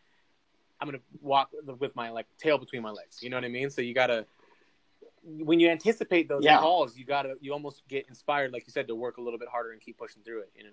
I'm 0.81 0.89
going 0.89 0.99
to 0.99 1.05
walk 1.23 1.51
with 1.79 1.95
my 1.95 2.11
like 2.11 2.27
tail 2.39 2.59
between 2.59 2.83
my 2.83 2.91
legs. 2.91 3.23
You 3.23 3.31
know 3.31 3.37
what 3.37 3.45
I 3.45 3.49
mean? 3.49 3.71
So 3.71 3.83
you 3.83 3.95
got 3.95 4.09
to, 4.09 4.27
when 5.23 5.61
you 5.61 5.69
anticipate 5.69 6.29
those 6.29 6.45
yeah. 6.45 6.59
calls, 6.59 6.97
you 6.97 7.05
got 7.05 7.23
to, 7.23 7.35
you 7.41 7.53
almost 7.53 7.83
get 7.89 8.09
inspired, 8.09 8.53
like 8.53 8.67
you 8.67 8.73
said, 8.73 8.89
to 8.89 8.95
work 8.95 9.19
a 9.19 9.21
little 9.21 9.39
bit 9.39 9.49
harder 9.49 9.73
and 9.73 9.81
keep 9.81 9.99
pushing 9.99 10.23
through 10.23 10.41
it, 10.41 10.53
you 10.57 10.65
know? 10.65 10.71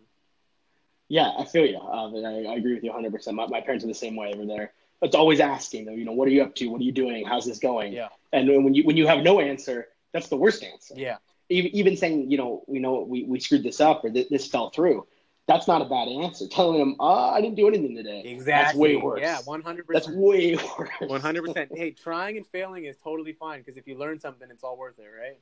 Yeah, 1.09 1.31
I 1.37 1.45
feel 1.45 1.65
you. 1.65 1.77
Uh, 1.77 2.11
I, 2.11 2.51
I, 2.51 2.55
agree 2.55 2.73
with 2.73 2.83
you 2.83 2.91
100%. 2.91 3.33
My, 3.33 3.47
my 3.47 3.61
parents 3.61 3.85
are 3.85 3.87
the 3.87 3.93
same 3.93 4.15
way 4.15 4.33
over 4.33 4.45
there 4.45 4.73
it's 5.01 5.15
always 5.15 5.39
asking 5.39 5.85
them, 5.85 5.97
you 5.97 6.05
know, 6.05 6.11
what 6.11 6.27
are 6.27 6.31
you 6.31 6.41
up 6.41 6.55
to? 6.55 6.67
What 6.67 6.81
are 6.81 6.83
you 6.83 6.91
doing? 6.91 7.25
How's 7.25 7.45
this 7.45 7.59
going? 7.59 7.93
Yeah. 7.93 8.09
And 8.33 8.47
when 8.63 8.73
you 8.73 8.83
when 8.83 8.97
you 8.97 9.07
have 9.07 9.23
no 9.23 9.39
answer, 9.39 9.87
that's 10.11 10.27
the 10.27 10.37
worst 10.37 10.63
answer. 10.63 10.95
Yeah. 10.97 11.17
Even, 11.49 11.75
even 11.75 11.97
saying, 11.97 12.29
you 12.29 12.37
know, 12.37 12.63
we 12.67 12.79
know 12.79 13.01
we, 13.01 13.23
we 13.23 13.39
screwed 13.39 13.63
this 13.63 13.79
up 13.79 14.03
or 14.03 14.09
th- 14.09 14.29
this 14.29 14.47
fell 14.47 14.69
through. 14.69 15.05
That's 15.47 15.67
not 15.67 15.81
a 15.81 15.85
bad 15.85 16.09
answer. 16.09 16.45
Telling 16.47 16.77
them, 16.77 16.95
oh, 16.99 17.29
I 17.29 17.39
didn't 17.39 17.55
do 17.55 17.67
anything 17.67 17.95
today. 17.95 18.21
Exactly. 18.25 18.43
That's 18.43 18.77
way 18.77 18.95
worse. 18.97 19.21
Yeah, 19.21 19.39
100%. 19.39 19.83
That's 19.87 20.09
way 20.09 20.55
worse. 20.55 20.89
100%. 21.01 21.67
hey, 21.75 21.91
trying 21.91 22.35
and 22.35 22.45
failing 22.47 22.85
is 22.85 22.97
totally 23.01 23.31
fine 23.31 23.59
because 23.59 23.77
if 23.77 23.87
you 23.87 23.97
learn 23.97 24.19
something, 24.19 24.47
it's 24.51 24.63
all 24.63 24.77
worth 24.77 24.99
it, 24.99 25.03
right? 25.03 25.39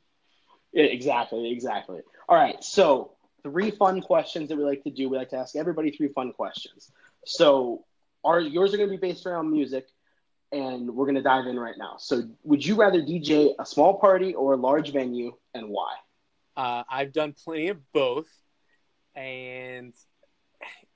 Yeah, 0.73 0.83
exactly. 0.83 1.51
Exactly. 1.51 2.01
All 2.29 2.35
right. 2.35 2.63
So, 2.63 3.13
three 3.41 3.71
fun 3.71 4.01
questions 4.01 4.49
that 4.49 4.57
we 4.57 4.63
like 4.63 4.83
to 4.83 4.91
do. 4.91 5.09
We 5.09 5.17
like 5.17 5.29
to 5.29 5.37
ask 5.37 5.55
everybody 5.55 5.89
three 5.89 6.09
fun 6.09 6.33
questions. 6.33 6.91
So, 7.25 7.85
our 8.23 8.39
yours 8.39 8.73
are 8.73 8.77
going 8.77 8.89
to 8.89 8.97
be 8.97 9.01
based 9.01 9.25
around 9.25 9.51
music, 9.51 9.87
and 10.51 10.93
we're 10.93 11.05
going 11.05 11.15
to 11.15 11.23
dive 11.23 11.47
in 11.47 11.59
right 11.59 11.75
now. 11.77 11.95
So, 11.97 12.23
would 12.43 12.63
you 12.63 12.75
rather 12.75 13.01
DJ 13.01 13.53
a 13.57 13.65
small 13.65 13.99
party 13.99 14.35
or 14.35 14.53
a 14.53 14.57
large 14.57 14.91
venue, 14.91 15.31
and 15.55 15.69
why? 15.69 15.95
Uh, 16.55 16.83
I've 16.89 17.11
done 17.11 17.33
plenty 17.43 17.69
of 17.69 17.79
both, 17.91 18.27
and 19.15 19.93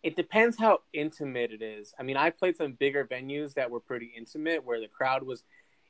it 0.04 0.16
depends 0.16 0.58
how 0.58 0.80
intimate 0.94 1.52
it 1.52 1.62
is. 1.62 1.94
I 2.00 2.04
mean, 2.04 2.18
I 2.18 2.30
played 2.30 2.58
some 2.58 2.74
bigger 2.74 3.06
venues 3.06 3.54
that 3.56 3.70
were 3.70 3.80
pretty 3.80 4.12
intimate, 4.16 4.64
where 4.64 4.80
the 4.80 4.88
crowd 4.88 5.24
was. 5.24 5.44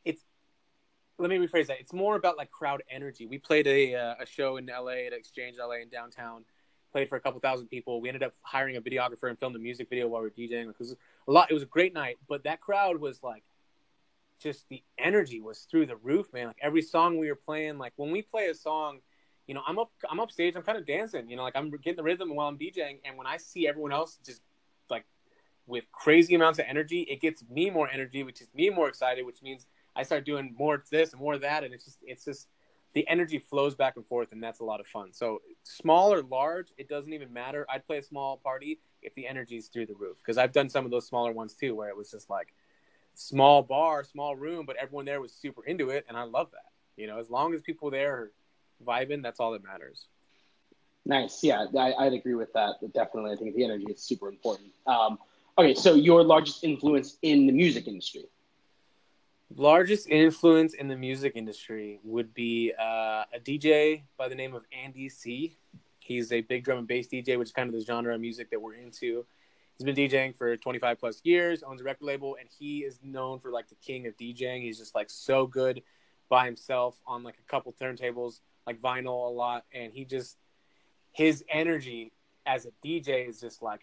It's 0.06 0.24
let 1.18 1.30
me 1.30 1.38
rephrase 1.38 1.68
that. 1.68 1.80
It's 1.80 1.94
more 1.94 2.16
about 2.16 2.38
like 2.38 2.52
crowd 2.52 2.84
energy. 2.90 3.26
We 3.26 3.38
played 3.38 3.68
a 3.68 3.96
uh, 3.96 4.16
a 4.20 4.26
show 4.26 4.58
in 4.58 4.66
LA 4.66 5.08
at 5.08 5.14
Exchange 5.14 5.58
LA 5.60 5.82
in 5.82 5.90
downtown 5.90 6.46
played 6.92 7.10
for 7.10 7.16
a 7.16 7.20
couple 7.20 7.40
thousand 7.40 7.68
people. 7.68 8.02
We 8.02 8.10
ended 8.10 8.24
up 8.24 8.34
hiring 8.42 8.78
a 8.78 8.82
videographer 8.82 9.30
and 9.30 9.38
filmed 9.38 9.56
a 9.56 9.60
music 9.60 9.90
video 9.90 10.08
while 10.08 10.22
we 10.22 10.28
were 10.28 10.32
DJing. 10.32 10.78
Was 10.80 10.96
a 11.28 11.32
lot. 11.32 11.50
It 11.50 11.54
was 11.54 11.64
a 11.64 11.68
great 11.68 11.94
night, 11.94 12.18
but 12.28 12.44
that 12.44 12.62
crowd 12.62 13.00
was 13.00 13.22
like, 13.24 13.44
just 14.42 14.68
the 14.70 14.84
energy 14.98 15.42
was 15.42 15.68
through 15.70 15.86
the 15.86 15.98
roof, 15.98 16.32
man. 16.34 16.48
Like 16.48 16.58
every 16.62 16.82
song 16.82 17.18
we 17.18 17.28
were 17.28 17.36
playing, 17.36 17.78
like 17.78 17.94
when 17.98 18.12
we 18.12 18.22
play 18.22 18.48
a 18.48 18.56
song, 18.56 19.00
you 19.50 19.56
know, 19.56 19.64
I'm 19.68 19.80
up, 19.80 19.90
I'm 20.08 20.20
up 20.20 20.30
stage, 20.30 20.54
I'm 20.56 20.62
kind 20.62 20.78
of 20.78 20.86
dancing, 20.86 21.28
you 21.28 21.36
know, 21.36 21.42
like 21.42 21.56
I'm 21.56 21.72
getting 21.72 21.96
the 21.96 22.04
rhythm 22.04 22.36
while 22.36 22.48
I'm 22.48 22.60
DJing, 22.60 23.00
and 23.04 23.18
when 23.18 23.26
I 23.26 23.38
see 23.38 23.68
everyone 23.68 23.92
else 23.92 24.20
just 24.24 24.44
like 24.92 25.06
with 25.66 25.86
crazy 25.92 26.36
amounts 26.36 26.60
of 26.60 26.66
energy, 26.70 27.02
it 27.10 27.20
gets 27.20 27.44
me 27.50 27.72
more 27.72 27.90
energy, 27.90 28.22
which 28.22 28.42
is 28.42 28.48
me 28.54 28.70
more 28.70 28.88
excited, 28.88 29.26
which 29.26 29.42
means 29.42 29.66
I 29.96 30.04
start 30.04 30.24
doing 30.24 30.54
more 30.56 30.76
of 30.76 30.88
this 30.92 31.14
and 31.14 31.20
more 31.20 31.34
of 31.34 31.42
that, 31.42 31.64
and 31.64 31.74
it's 31.74 31.84
just, 31.84 31.98
it's 32.04 32.24
just 32.24 32.48
the 32.94 33.08
energy 33.08 33.40
flows 33.40 33.74
back 33.74 33.96
and 33.96 34.06
forth, 34.06 34.34
and 34.34 34.44
that's 34.44 34.60
a 34.60 34.64
lot 34.64 34.80
of 34.80 34.86
fun. 34.86 35.14
So 35.14 35.42
small 35.64 36.14
or 36.14 36.22
large, 36.22 36.68
it 36.78 36.88
doesn't 36.88 37.12
even 37.12 37.34
matter. 37.34 37.66
I'd 37.72 37.88
play 37.88 37.98
a 37.98 38.04
small 38.04 38.38
party 38.38 38.80
if 39.02 39.16
the 39.16 39.26
energy 39.26 39.58
is 39.58 39.70
through 39.70 39.88
the 39.88 39.96
roof 39.96 40.18
because 40.20 40.38
I've 40.38 40.52
done 40.52 40.70
some 40.70 40.86
of 40.86 40.92
those 40.92 41.08
smaller 41.08 41.32
ones 41.32 41.56
too, 41.56 41.74
where 41.74 41.90
it 41.90 41.98
was 41.98 42.12
just 42.12 42.30
like 42.30 42.54
small 43.16 43.64
bar, 43.64 44.04
small 44.04 44.36
room, 44.36 44.68
but 44.68 44.76
everyone 44.76 45.06
there 45.06 45.22
was 45.22 45.34
super 45.34 45.66
into 45.66 45.90
it, 45.90 46.06
and 46.08 46.16
I 46.16 46.24
love 46.26 46.52
that. 46.52 46.70
You 46.98 47.08
know, 47.08 47.18
as 47.18 47.32
long 47.32 47.56
as 47.56 47.64
people 47.64 47.90
there 47.90 48.14
are 48.14 48.32
vibing, 48.86 49.22
that's 49.22 49.40
all 49.40 49.52
that 49.52 49.64
matters. 49.64 50.06
Nice. 51.06 51.44
Yeah, 51.44 51.66
I, 51.78 52.06
would 52.06 52.14
agree 52.14 52.36
with 52.36 52.54
that. 52.54 52.76
Definitely. 52.94 53.32
I 53.32 53.36
think 53.36 53.56
the 53.56 53.64
energy 53.64 53.86
is 53.86 54.02
super 54.02 54.28
important. 54.28 54.70
Um, 54.86 55.18
okay, 55.58 55.74
so 55.74 55.96
your 55.96 56.24
largest 56.24 56.64
influence 56.64 57.18
in 57.22 57.48
the 57.48 57.54
music 57.54 57.88
industry? 57.88 58.26
Largest 59.56 60.08
influence 60.08 60.76
in 60.76 60.88
the 60.88 60.96
music 60.96 61.34
industry 61.36 62.00
would 62.04 62.34
be 62.36 62.74
uh, 62.80 63.24
a 63.34 63.40
DJ 63.44 64.04
by 64.18 64.28
the 64.28 64.36
name 64.36 64.54
of 64.54 64.64
Andy 64.72 65.10
C. 65.10 65.58
He's 66.00 66.32
a 66.32 66.42
big 66.42 66.64
drum 66.64 66.80
and 66.80 66.88
bass 66.88 67.08
DJ, 67.08 67.38
which 67.40 67.50
is 67.50 67.52
kind 67.52 67.68
of 67.68 67.74
the 67.74 67.84
genre 67.84 68.14
of 68.14 68.22
music 68.22 68.52
that 68.52 68.62
we're 68.62 68.76
into. 68.76 69.26
He's 69.80 69.86
been 69.86 69.96
DJing 69.96 70.36
for 70.36 70.58
25 70.58 71.00
plus 71.00 71.22
years, 71.24 71.64
owns 71.64 71.80
a 71.80 71.86
record 71.86 72.04
label, 72.04 72.36
and 72.40 72.50
he 72.60 72.80
is 72.80 73.00
known 73.02 73.40
for 73.40 73.50
like 73.50 73.70
the 73.70 73.76
king 73.76 74.08
of 74.08 74.18
DJing. 74.18 74.62
He's 74.62 74.78
just 74.78 74.94
like 74.94 75.10
so 75.10 75.48
good 75.48 75.82
by 76.30 76.46
himself 76.46 77.00
on 77.08 77.24
like 77.24 77.36
a 77.40 77.50
couple 77.50 77.74
turntables, 77.80 78.42
like 78.66 78.82
vinyl 78.82 79.28
a 79.28 79.34
lot, 79.34 79.66
and 79.74 79.94
he 79.94 80.06
just 80.06 80.38
his 81.12 81.44
energy 81.50 82.12
as 82.46 82.66
a 82.66 82.72
DJ 82.86 83.28
is 83.28 83.40
just 83.40 83.62
like 83.62 83.82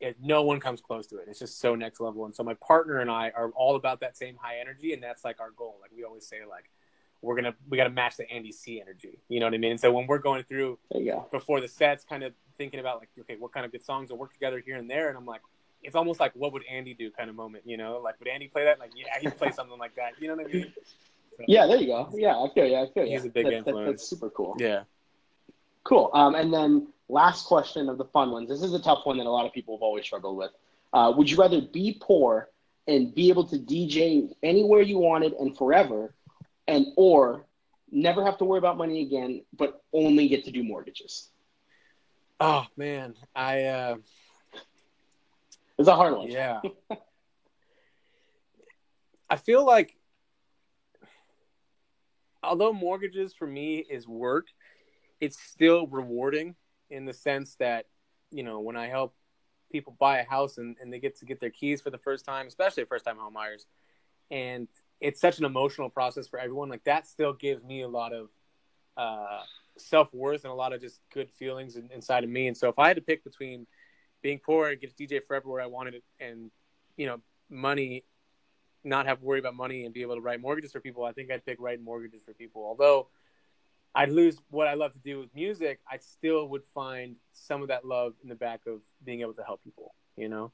it, 0.00 0.16
no 0.22 0.42
one 0.42 0.60
comes 0.60 0.80
close 0.80 1.06
to 1.08 1.16
it. 1.18 1.24
It's 1.28 1.38
just 1.38 1.60
so 1.60 1.74
next 1.74 2.00
level. 2.00 2.26
And 2.26 2.34
so 2.34 2.42
my 2.42 2.54
partner 2.54 2.98
and 3.00 3.10
I 3.10 3.30
are 3.34 3.50
all 3.50 3.76
about 3.76 4.00
that 4.00 4.16
same 4.16 4.36
high 4.36 4.58
energy, 4.60 4.92
and 4.92 5.02
that's 5.02 5.24
like 5.24 5.40
our 5.40 5.50
goal. 5.50 5.76
Like 5.80 5.90
we 5.96 6.04
always 6.04 6.26
say, 6.26 6.38
like 6.48 6.70
we're 7.22 7.36
gonna 7.36 7.54
we 7.68 7.76
gotta 7.76 7.90
match 7.90 8.16
the 8.16 8.30
Andy 8.30 8.52
C 8.52 8.80
energy. 8.80 9.18
You 9.28 9.40
know 9.40 9.46
what 9.46 9.54
I 9.54 9.58
mean? 9.58 9.72
And 9.72 9.80
so 9.80 9.92
when 9.92 10.06
we're 10.06 10.18
going 10.18 10.44
through 10.44 10.78
before 11.32 11.60
the 11.60 11.68
sets, 11.68 12.04
kind 12.04 12.22
of 12.22 12.32
thinking 12.58 12.80
about 12.80 12.98
like, 12.98 13.08
okay, 13.20 13.36
what 13.38 13.52
kind 13.52 13.64
of 13.64 13.72
good 13.72 13.84
songs 13.84 14.10
will 14.10 14.18
work 14.18 14.32
together 14.32 14.62
here 14.64 14.76
and 14.76 14.88
there, 14.88 15.08
and 15.08 15.16
I'm 15.16 15.26
like, 15.26 15.40
it's 15.82 15.96
almost 15.96 16.20
like 16.20 16.32
what 16.34 16.52
would 16.52 16.64
Andy 16.70 16.94
do 16.94 17.10
kind 17.10 17.30
of 17.30 17.36
moment. 17.36 17.64
You 17.66 17.76
know, 17.76 18.00
like 18.02 18.18
would 18.18 18.28
Andy 18.28 18.48
play 18.48 18.64
that? 18.64 18.78
Like 18.78 18.90
yeah, 18.94 19.18
he'd 19.20 19.36
play 19.36 19.50
something 19.50 19.78
like 19.78 19.96
that. 19.96 20.12
You 20.20 20.28
know 20.28 20.34
what 20.34 20.46
I 20.46 20.52
mean? 20.52 20.72
So, 21.36 21.44
yeah, 21.46 21.66
there 21.66 21.76
you 21.76 21.86
go. 21.86 22.08
Yeah, 22.14 22.38
I 22.38 22.48
feel 22.54 22.66
yeah, 22.66 22.82
I 22.82 22.88
feel 22.92 23.06
He's 23.06 23.24
a 23.24 23.28
big 23.28 23.46
that, 23.46 23.52
influence. 23.52 23.84
That, 23.84 23.90
that's 23.92 24.08
super 24.08 24.30
cool. 24.30 24.56
Yeah. 24.58 24.84
Cool. 25.84 26.10
Um, 26.14 26.34
and 26.34 26.52
then 26.52 26.88
last 27.08 27.46
question 27.46 27.88
of 27.88 27.98
the 27.98 28.06
fun 28.06 28.30
ones. 28.30 28.48
This 28.48 28.62
is 28.62 28.72
a 28.72 28.80
tough 28.80 29.04
one 29.04 29.18
that 29.18 29.26
a 29.26 29.30
lot 29.30 29.46
of 29.46 29.52
people 29.52 29.76
have 29.76 29.82
always 29.82 30.04
struggled 30.04 30.36
with. 30.36 30.50
Uh, 30.92 31.12
would 31.16 31.30
you 31.30 31.36
rather 31.36 31.60
be 31.60 31.98
poor 32.00 32.48
and 32.88 33.14
be 33.14 33.28
able 33.28 33.44
to 33.48 33.58
DJ 33.58 34.32
anywhere 34.42 34.80
you 34.80 34.98
wanted 34.98 35.34
and 35.34 35.56
forever, 35.56 36.14
and 36.66 36.86
or 36.96 37.44
never 37.90 38.24
have 38.24 38.38
to 38.38 38.44
worry 38.44 38.58
about 38.58 38.78
money 38.78 39.02
again, 39.02 39.42
but 39.56 39.82
only 39.92 40.28
get 40.28 40.44
to 40.44 40.50
do 40.50 40.62
mortgages? 40.62 41.28
Oh 42.40 42.64
man, 42.76 43.14
I. 43.34 43.64
Uh... 43.64 43.96
It's 45.78 45.88
a 45.88 45.94
hard 45.94 46.16
one. 46.16 46.30
Yeah. 46.30 46.62
I 49.28 49.36
feel 49.36 49.64
like, 49.66 49.96
although 52.46 52.72
mortgages 52.72 53.34
for 53.34 53.46
me 53.46 53.78
is 53.78 54.06
work, 54.06 54.46
it's 55.20 55.40
still 55.40 55.86
rewarding 55.86 56.54
in 56.90 57.04
the 57.04 57.12
sense 57.12 57.56
that 57.56 57.86
you 58.30 58.42
know 58.42 58.60
when 58.60 58.76
I 58.76 58.88
help 58.88 59.14
people 59.70 59.96
buy 59.98 60.18
a 60.18 60.24
house 60.24 60.58
and, 60.58 60.76
and 60.80 60.92
they 60.92 60.98
get 60.98 61.18
to 61.18 61.24
get 61.24 61.40
their 61.40 61.50
keys 61.50 61.80
for 61.80 61.90
the 61.90 61.98
first 61.98 62.24
time, 62.24 62.46
especially 62.46 62.84
first 62.84 63.04
time 63.04 63.18
home 63.18 63.34
buyers, 63.34 63.66
and 64.30 64.68
it's 65.00 65.20
such 65.20 65.38
an 65.38 65.44
emotional 65.44 65.90
process 65.90 66.26
for 66.26 66.38
everyone. 66.38 66.68
Like 66.68 66.84
that 66.84 67.06
still 67.06 67.32
gives 67.32 67.62
me 67.62 67.82
a 67.82 67.88
lot 67.88 68.12
of 68.12 68.28
uh, 68.96 69.40
self 69.76 70.12
worth 70.14 70.44
and 70.44 70.52
a 70.52 70.56
lot 70.56 70.72
of 70.72 70.80
just 70.80 71.00
good 71.12 71.30
feelings 71.30 71.76
in, 71.76 71.90
inside 71.92 72.24
of 72.24 72.30
me. 72.30 72.46
And 72.48 72.56
so 72.56 72.68
if 72.68 72.78
I 72.78 72.88
had 72.88 72.96
to 72.96 73.02
pick 73.02 73.24
between 73.24 73.66
being 74.22 74.40
poor 74.44 74.70
and 74.70 74.80
get 74.80 74.96
DJ 74.96 75.20
forever 75.26 75.48
where 75.48 75.60
I 75.60 75.66
wanted 75.66 75.94
it, 75.94 76.04
and 76.20 76.50
you 76.96 77.06
know 77.06 77.20
money, 77.50 78.04
not 78.86 79.06
have 79.06 79.20
to 79.20 79.24
worry 79.24 79.38
about 79.38 79.54
money 79.54 79.84
and 79.84 79.92
be 79.92 80.02
able 80.02 80.14
to 80.14 80.20
write 80.20 80.40
mortgages 80.40 80.72
for 80.72 80.80
people, 80.80 81.04
I 81.04 81.12
think 81.12 81.30
I'd 81.30 81.44
pick 81.44 81.58
writing 81.60 81.84
mortgages 81.84 82.22
for 82.24 82.32
people. 82.32 82.64
Although 82.64 83.08
I'd 83.94 84.10
lose 84.10 84.38
what 84.50 84.68
I 84.68 84.74
love 84.74 84.92
to 84.92 84.98
do 84.98 85.18
with 85.18 85.34
music, 85.34 85.80
I 85.90 85.98
still 85.98 86.48
would 86.48 86.62
find 86.74 87.16
some 87.32 87.62
of 87.62 87.68
that 87.68 87.84
love 87.84 88.14
in 88.22 88.28
the 88.28 88.34
back 88.34 88.60
of 88.66 88.80
being 89.04 89.22
able 89.22 89.34
to 89.34 89.42
help 89.42 89.64
people, 89.64 89.94
you 90.16 90.28
know. 90.28 90.52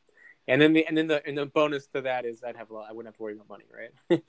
And 0.48 0.60
then 0.60 0.72
the 0.72 0.86
and 0.86 0.96
then 0.96 1.06
the 1.06 1.24
and 1.26 1.38
the 1.38 1.46
bonus 1.46 1.86
to 1.88 2.00
that 2.02 2.24
is 2.24 2.42
I'd 2.42 2.56
have 2.56 2.70
a 2.70 2.74
lot, 2.74 2.86
I 2.88 2.92
wouldn't 2.92 3.12
have 3.12 3.16
to 3.16 3.22
worry 3.22 3.34
about 3.34 3.48
money, 3.48 3.64
right? 3.72 4.22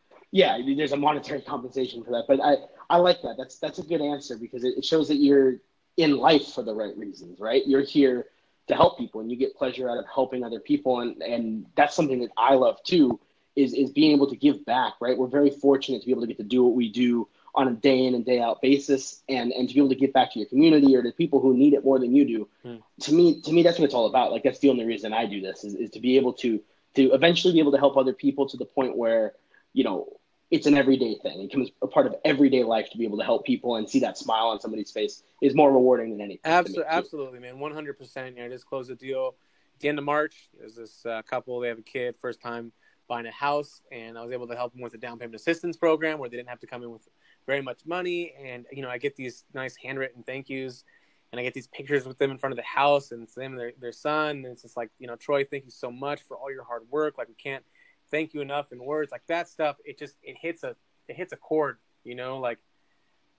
yeah, 0.32 0.58
there's 0.76 0.92
a 0.92 0.96
monetary 0.96 1.42
compensation 1.42 2.02
for 2.02 2.10
that, 2.10 2.24
but 2.26 2.40
I 2.40 2.56
I 2.90 2.96
like 2.98 3.22
that. 3.22 3.36
That's 3.36 3.58
that's 3.58 3.78
a 3.78 3.82
good 3.82 4.00
answer 4.00 4.36
because 4.36 4.64
it 4.64 4.84
shows 4.84 5.08
that 5.08 5.16
you're 5.16 5.56
in 5.96 6.16
life 6.16 6.48
for 6.48 6.62
the 6.62 6.74
right 6.74 6.96
reasons, 6.96 7.38
right? 7.38 7.62
You're 7.66 7.82
here 7.82 8.26
to 8.68 8.74
help 8.74 8.98
people 8.98 9.20
and 9.20 9.30
you 9.30 9.36
get 9.36 9.54
pleasure 9.56 9.90
out 9.90 9.98
of 9.98 10.04
helping 10.12 10.44
other 10.44 10.60
people 10.60 11.00
and 11.00 11.20
and 11.22 11.66
that's 11.76 11.94
something 11.94 12.20
that 12.20 12.30
I 12.36 12.54
love 12.54 12.82
too 12.84 13.20
is 13.56 13.74
is 13.74 13.90
being 13.90 14.12
able 14.12 14.28
to 14.28 14.36
give 14.36 14.64
back, 14.64 14.94
right? 15.00 15.16
We're 15.16 15.26
very 15.26 15.50
fortunate 15.50 16.00
to 16.00 16.06
be 16.06 16.12
able 16.12 16.22
to 16.22 16.26
get 16.26 16.38
to 16.38 16.44
do 16.44 16.64
what 16.64 16.74
we 16.74 16.90
do 16.90 17.28
on 17.54 17.68
a 17.68 17.72
day 17.72 18.06
in 18.06 18.14
and 18.14 18.24
day 18.24 18.40
out 18.40 18.62
basis 18.62 19.22
and 19.28 19.52
and 19.52 19.68
to 19.68 19.74
be 19.74 19.80
able 19.80 19.90
to 19.90 19.94
give 19.94 20.12
back 20.12 20.32
to 20.32 20.38
your 20.38 20.48
community 20.48 20.96
or 20.96 21.02
to 21.02 21.12
people 21.12 21.40
who 21.40 21.54
need 21.54 21.74
it 21.74 21.84
more 21.84 21.98
than 21.98 22.14
you 22.14 22.24
do. 22.24 22.48
Hmm. 22.62 22.76
to 23.00 23.12
me 23.12 23.40
to 23.42 23.52
me 23.52 23.62
that's 23.62 23.78
what 23.78 23.84
it's 23.84 23.94
all 23.94 24.06
about. 24.06 24.32
Like 24.32 24.42
that's 24.42 24.58
the 24.60 24.70
only 24.70 24.84
reason 24.84 25.12
i 25.12 25.26
do 25.26 25.40
this 25.40 25.64
is, 25.64 25.74
is 25.74 25.90
to 25.90 26.00
be 26.00 26.16
able 26.16 26.32
to 26.34 26.60
to 26.94 27.12
eventually 27.12 27.52
be 27.52 27.58
able 27.58 27.72
to 27.72 27.78
help 27.78 27.96
other 27.96 28.12
people 28.12 28.48
to 28.48 28.56
the 28.56 28.64
point 28.64 28.96
where 28.96 29.34
you 29.72 29.84
know 29.84 30.08
it's 30.50 30.66
an 30.66 30.76
everyday 30.76 31.14
thing. 31.22 31.40
It 31.40 31.48
becomes 31.48 31.70
a 31.80 31.86
part 31.86 32.06
of 32.06 32.14
everyday 32.26 32.62
life 32.62 32.90
to 32.90 32.98
be 32.98 33.04
able 33.04 33.16
to 33.16 33.24
help 33.24 33.46
people 33.46 33.76
and 33.76 33.88
see 33.88 34.00
that 34.00 34.18
smile 34.18 34.48
on 34.48 34.60
somebody's 34.60 34.90
face 34.90 35.22
is 35.40 35.54
more 35.54 35.72
rewarding 35.72 36.10
than 36.10 36.20
anything 36.20 36.40
absolutely 36.44 36.84
absolutely 36.88 37.38
man. 37.38 37.56
100% 37.56 38.26
you 38.26 38.34
know, 38.36 38.44
i 38.44 38.48
just 38.48 38.66
closed 38.66 38.90
a 38.90 38.94
deal. 38.94 39.34
At 39.74 39.80
the 39.80 39.88
end 39.88 39.98
of 39.98 40.04
march 40.04 40.48
there's 40.58 40.74
this 40.74 41.04
uh, 41.04 41.22
couple 41.22 41.60
they 41.60 41.68
have 41.68 41.78
a 41.78 41.82
kid 41.82 42.14
first 42.20 42.40
time 42.40 42.72
buying 43.08 43.26
a 43.26 43.32
house 43.32 43.82
and 43.90 44.16
i 44.16 44.22
was 44.22 44.32
able 44.32 44.46
to 44.46 44.54
help 44.54 44.72
them 44.72 44.80
with 44.80 44.94
a 44.94 44.98
down 44.98 45.18
payment 45.18 45.34
assistance 45.34 45.76
program 45.76 46.18
where 46.18 46.28
they 46.28 46.36
didn't 46.36 46.48
have 46.48 46.60
to 46.60 46.66
come 46.66 46.82
in 46.82 46.90
with 46.90 47.06
very 47.46 47.62
much 47.62 47.80
money. 47.86 48.34
And, 48.42 48.66
you 48.72 48.82
know, 48.82 48.88
I 48.88 48.98
get 48.98 49.16
these 49.16 49.44
nice 49.54 49.76
handwritten 49.76 50.22
thank 50.22 50.48
yous 50.48 50.84
and 51.30 51.40
I 51.40 51.42
get 51.42 51.54
these 51.54 51.68
pictures 51.68 52.06
with 52.06 52.18
them 52.18 52.30
in 52.30 52.38
front 52.38 52.52
of 52.52 52.56
the 52.56 52.62
house 52.62 53.12
and 53.12 53.22
it's 53.22 53.34
them 53.34 53.52
and 53.52 53.60
their, 53.60 53.72
their 53.80 53.92
son. 53.92 54.36
And 54.36 54.46
it's 54.46 54.62
just 54.62 54.76
like, 54.76 54.90
you 54.98 55.06
know, 55.06 55.16
Troy, 55.16 55.44
thank 55.44 55.64
you 55.64 55.70
so 55.70 55.90
much 55.90 56.22
for 56.22 56.36
all 56.36 56.52
your 56.52 56.64
hard 56.64 56.82
work. 56.90 57.18
Like 57.18 57.28
we 57.28 57.34
can't 57.34 57.64
thank 58.10 58.34
you 58.34 58.40
enough 58.40 58.72
in 58.72 58.84
words 58.84 59.10
like 59.10 59.26
that 59.28 59.48
stuff. 59.48 59.76
It 59.84 59.98
just, 59.98 60.16
it 60.22 60.36
hits 60.40 60.62
a, 60.62 60.76
it 61.08 61.16
hits 61.16 61.32
a 61.32 61.36
chord, 61.36 61.78
you 62.04 62.14
know, 62.14 62.38
like 62.38 62.58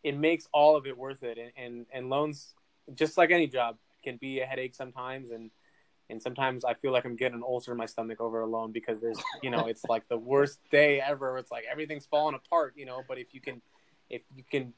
it 0.03 0.17
makes 0.17 0.47
all 0.51 0.75
of 0.75 0.85
it 0.85 0.97
worth 0.97 1.23
it. 1.23 1.37
And, 1.37 1.51
and, 1.55 1.85
and 1.93 2.09
loans, 2.09 2.53
just 2.95 3.17
like 3.17 3.31
any 3.31 3.47
job 3.47 3.77
can 4.03 4.17
be 4.17 4.41
a 4.41 4.45
headache 4.45 4.75
sometimes. 4.75 5.31
And, 5.31 5.51
and 6.09 6.21
sometimes 6.21 6.65
I 6.65 6.73
feel 6.73 6.91
like 6.91 7.05
I'm 7.05 7.15
getting 7.15 7.37
an 7.37 7.43
ulcer 7.43 7.71
in 7.71 7.77
my 7.77 7.85
stomach 7.85 8.21
over 8.21 8.41
alone 8.41 8.71
because 8.71 9.01
there's, 9.01 9.19
you 9.41 9.49
know, 9.49 9.67
it's 9.67 9.83
like 9.89 10.07
the 10.09 10.17
worst 10.17 10.59
day 10.71 11.01
ever. 11.01 11.37
It's 11.37 11.51
like 11.51 11.65
everything's 11.69 12.05
falling 12.05 12.35
apart, 12.35 12.73
you 12.75 12.85
know, 12.85 13.03
but 13.07 13.17
if 13.17 13.33
you 13.33 13.41
can, 13.41 13.61
if 14.09 14.21
you 14.35 14.43
can 14.43 14.73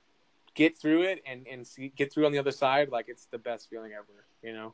get 0.54 0.78
through 0.78 1.04
it 1.04 1.22
and 1.26 1.48
and 1.48 1.66
see, 1.68 1.92
get 1.96 2.14
through 2.14 2.26
on 2.26 2.32
the 2.32 2.40
other 2.40 2.52
side, 2.52 2.90
like 2.90 3.06
it's 3.08 3.26
the 3.28 3.38
best 3.38 3.70
feeling 3.70 3.92
ever. 3.94 4.26
You 4.42 4.54
know. 4.54 4.74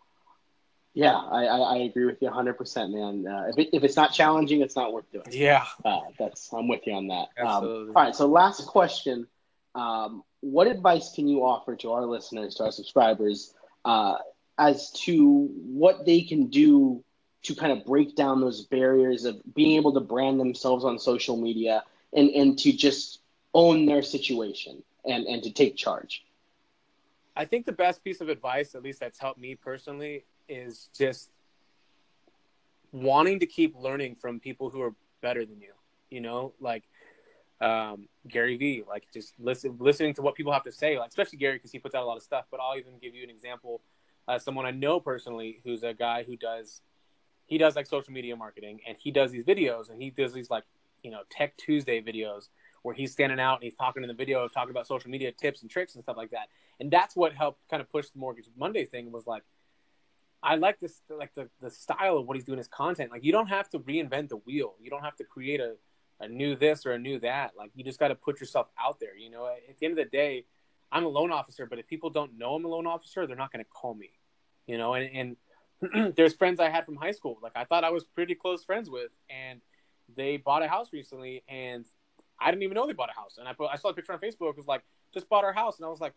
Yeah, 0.93 1.15
I, 1.15 1.45
I, 1.45 1.57
I 1.57 1.77
agree 1.77 2.05
with 2.05 2.21
you 2.21 2.27
100, 2.27 2.57
percent 2.57 2.91
man. 2.91 3.25
Uh, 3.25 3.45
if 3.47 3.57
it, 3.57 3.69
if 3.73 3.83
it's 3.83 3.95
not 3.95 4.11
challenging, 4.11 4.59
it's 4.59 4.75
not 4.75 4.91
worth 4.91 5.09
doing. 5.11 5.23
Yeah, 5.31 5.65
uh, 5.85 6.01
that's 6.19 6.51
I'm 6.51 6.67
with 6.67 6.85
you 6.85 6.93
on 6.93 7.07
that. 7.07 7.29
Um, 7.39 7.47
Absolutely. 7.47 7.89
Um, 7.89 7.97
all 7.97 8.03
right, 8.03 8.15
so 8.15 8.27
last 8.27 8.65
question: 8.67 9.25
um, 9.73 10.23
What 10.41 10.67
advice 10.67 11.13
can 11.15 11.29
you 11.29 11.45
offer 11.45 11.77
to 11.77 11.93
our 11.93 12.05
listeners, 12.05 12.55
to 12.55 12.65
our 12.65 12.71
subscribers, 12.71 13.53
uh, 13.85 14.15
as 14.57 14.91
to 14.91 15.49
what 15.55 16.05
they 16.05 16.21
can 16.21 16.47
do 16.47 17.03
to 17.43 17.55
kind 17.55 17.71
of 17.71 17.85
break 17.85 18.15
down 18.15 18.39
those 18.39 18.65
barriers 18.65 19.25
of 19.25 19.41
being 19.55 19.75
able 19.77 19.93
to 19.93 19.99
brand 19.99 20.39
themselves 20.39 20.85
on 20.85 20.99
social 20.99 21.37
media 21.37 21.83
and 22.13 22.29
and 22.29 22.59
to 22.59 22.71
just 22.71 23.21
own 23.53 23.85
their 23.85 24.01
situation 24.01 24.83
and, 25.05 25.25
and 25.25 25.43
to 25.43 25.51
take 25.51 25.75
charge. 25.75 26.23
I 27.35 27.45
think 27.45 27.65
the 27.65 27.71
best 27.71 28.03
piece 28.03 28.21
of 28.21 28.29
advice, 28.29 28.75
at 28.75 28.83
least 28.83 28.99
that's 28.99 29.19
helped 29.19 29.39
me 29.39 29.55
personally, 29.55 30.25
is 30.47 30.89
just 30.97 31.31
wanting 32.91 33.39
to 33.39 33.45
keep 33.45 33.75
learning 33.77 34.15
from 34.15 34.39
people 34.39 34.69
who 34.69 34.81
are 34.81 34.93
better 35.21 35.45
than 35.45 35.61
you. 35.61 35.73
You 36.09 36.21
know, 36.21 36.53
like 36.59 36.83
um, 37.61 38.07
Gary 38.27 38.57
Vee, 38.57 38.83
like 38.87 39.05
just 39.13 39.33
listen, 39.39 39.77
listening 39.79 40.13
to 40.15 40.21
what 40.21 40.35
people 40.35 40.51
have 40.51 40.63
to 40.63 40.71
say, 40.71 40.99
like 40.99 41.09
especially 41.09 41.37
Gary 41.37 41.55
because 41.55 41.71
he 41.71 41.79
puts 41.79 41.95
out 41.95 42.03
a 42.03 42.05
lot 42.05 42.17
of 42.17 42.23
stuff. 42.23 42.45
But 42.51 42.59
I'll 42.59 42.77
even 42.77 42.93
give 43.01 43.15
you 43.15 43.23
an 43.23 43.29
example. 43.29 43.81
Uh, 44.27 44.39
someone 44.39 44.65
I 44.65 44.71
know 44.71 44.99
personally, 44.99 45.61
who's 45.63 45.83
a 45.83 45.93
guy 45.93 46.23
who 46.23 46.37
does, 46.37 46.81
he 47.45 47.57
does 47.57 47.75
like 47.75 47.87
social 47.87 48.13
media 48.13 48.35
marketing, 48.35 48.79
and 48.87 48.97
he 48.99 49.11
does 49.11 49.31
these 49.31 49.45
videos, 49.45 49.89
and 49.89 50.01
he 50.01 50.09
does 50.09 50.33
these 50.33 50.49
like 50.49 50.63
you 51.03 51.11
know 51.11 51.21
Tech 51.29 51.57
Tuesday 51.57 52.01
videos, 52.01 52.49
where 52.83 52.95
he's 52.95 53.11
standing 53.11 53.39
out 53.39 53.55
and 53.55 53.63
he's 53.63 53.75
talking 53.75 54.03
in 54.03 54.07
the 54.07 54.13
video, 54.13 54.47
talking 54.47 54.71
about 54.71 54.87
social 54.87 55.09
media 55.09 55.31
tips 55.31 55.61
and 55.61 55.69
tricks 55.69 55.95
and 55.95 56.03
stuff 56.03 56.17
like 56.17 56.31
that. 56.31 56.47
And 56.79 56.89
that's 56.89 57.15
what 57.15 57.33
helped 57.33 57.61
kind 57.69 57.81
of 57.81 57.91
push 57.91 58.09
the 58.09 58.19
Mortgage 58.19 58.47
Monday 58.57 58.85
thing 58.85 59.11
was 59.11 59.27
like, 59.27 59.43
I 60.43 60.55
like 60.55 60.79
this, 60.79 61.01
like 61.09 61.33
the, 61.35 61.49
the 61.61 61.69
style 61.69 62.17
of 62.17 62.27
what 62.27 62.35
he's 62.35 62.45
doing 62.45 62.57
his 62.57 62.67
content. 62.67 63.11
Like 63.11 63.23
you 63.23 63.31
don't 63.31 63.47
have 63.47 63.69
to 63.69 63.79
reinvent 63.79 64.29
the 64.29 64.37
wheel. 64.37 64.73
You 64.81 64.89
don't 64.89 65.03
have 65.03 65.15
to 65.17 65.23
create 65.23 65.59
a, 65.59 65.75
a 66.19 66.27
new 66.27 66.55
this 66.55 66.85
or 66.85 66.93
a 66.93 66.99
new 66.99 67.19
that. 67.19 67.51
Like 67.55 67.71
you 67.75 67.83
just 67.83 67.99
got 67.99 68.07
to 68.07 68.15
put 68.15 68.39
yourself 68.39 68.67
out 68.79 68.99
there. 68.99 69.15
You 69.15 69.29
know, 69.29 69.47
at 69.47 69.77
the 69.77 69.85
end 69.85 69.97
of 69.97 70.03
the 70.03 70.09
day, 70.09 70.45
I'm 70.91 71.05
a 71.05 71.09
loan 71.09 71.31
officer, 71.31 71.65
but 71.65 71.79
if 71.79 71.87
people 71.87 72.09
don't 72.09 72.37
know 72.37 72.55
I'm 72.55 72.65
a 72.65 72.67
loan 72.67 72.87
officer, 72.87 73.25
they're 73.25 73.35
not 73.35 73.51
going 73.51 73.63
to 73.63 73.69
call 73.69 73.93
me. 73.93 74.09
You 74.67 74.77
know, 74.77 74.93
and, 74.93 75.37
and 75.81 76.15
there's 76.15 76.33
friends 76.33 76.59
I 76.59 76.69
had 76.69 76.85
from 76.85 76.95
high 76.95 77.11
school. 77.11 77.37
Like 77.41 77.53
I 77.55 77.63
thought 77.63 77.83
I 77.83 77.89
was 77.89 78.03
pretty 78.03 78.35
close 78.35 78.63
friends 78.63 78.89
with, 78.89 79.11
and 79.29 79.61
they 80.15 80.37
bought 80.37 80.63
a 80.63 80.67
house 80.67 80.89
recently, 80.93 81.43
and 81.47 81.85
I 82.39 82.51
didn't 82.51 82.63
even 82.63 82.75
know 82.75 82.87
they 82.87 82.93
bought 82.93 83.09
a 83.15 83.19
house. 83.19 83.37
And 83.37 83.47
I 83.47 83.53
put 83.53 83.69
I 83.71 83.77
saw 83.77 83.89
a 83.89 83.93
picture 83.93 84.13
on 84.13 84.19
Facebook. 84.19 84.51
It 84.51 84.57
was 84.57 84.67
like 84.67 84.83
just 85.13 85.29
bought 85.29 85.43
our 85.43 85.53
house, 85.53 85.77
and 85.77 85.85
I 85.85 85.89
was 85.89 86.01
like, 86.01 86.13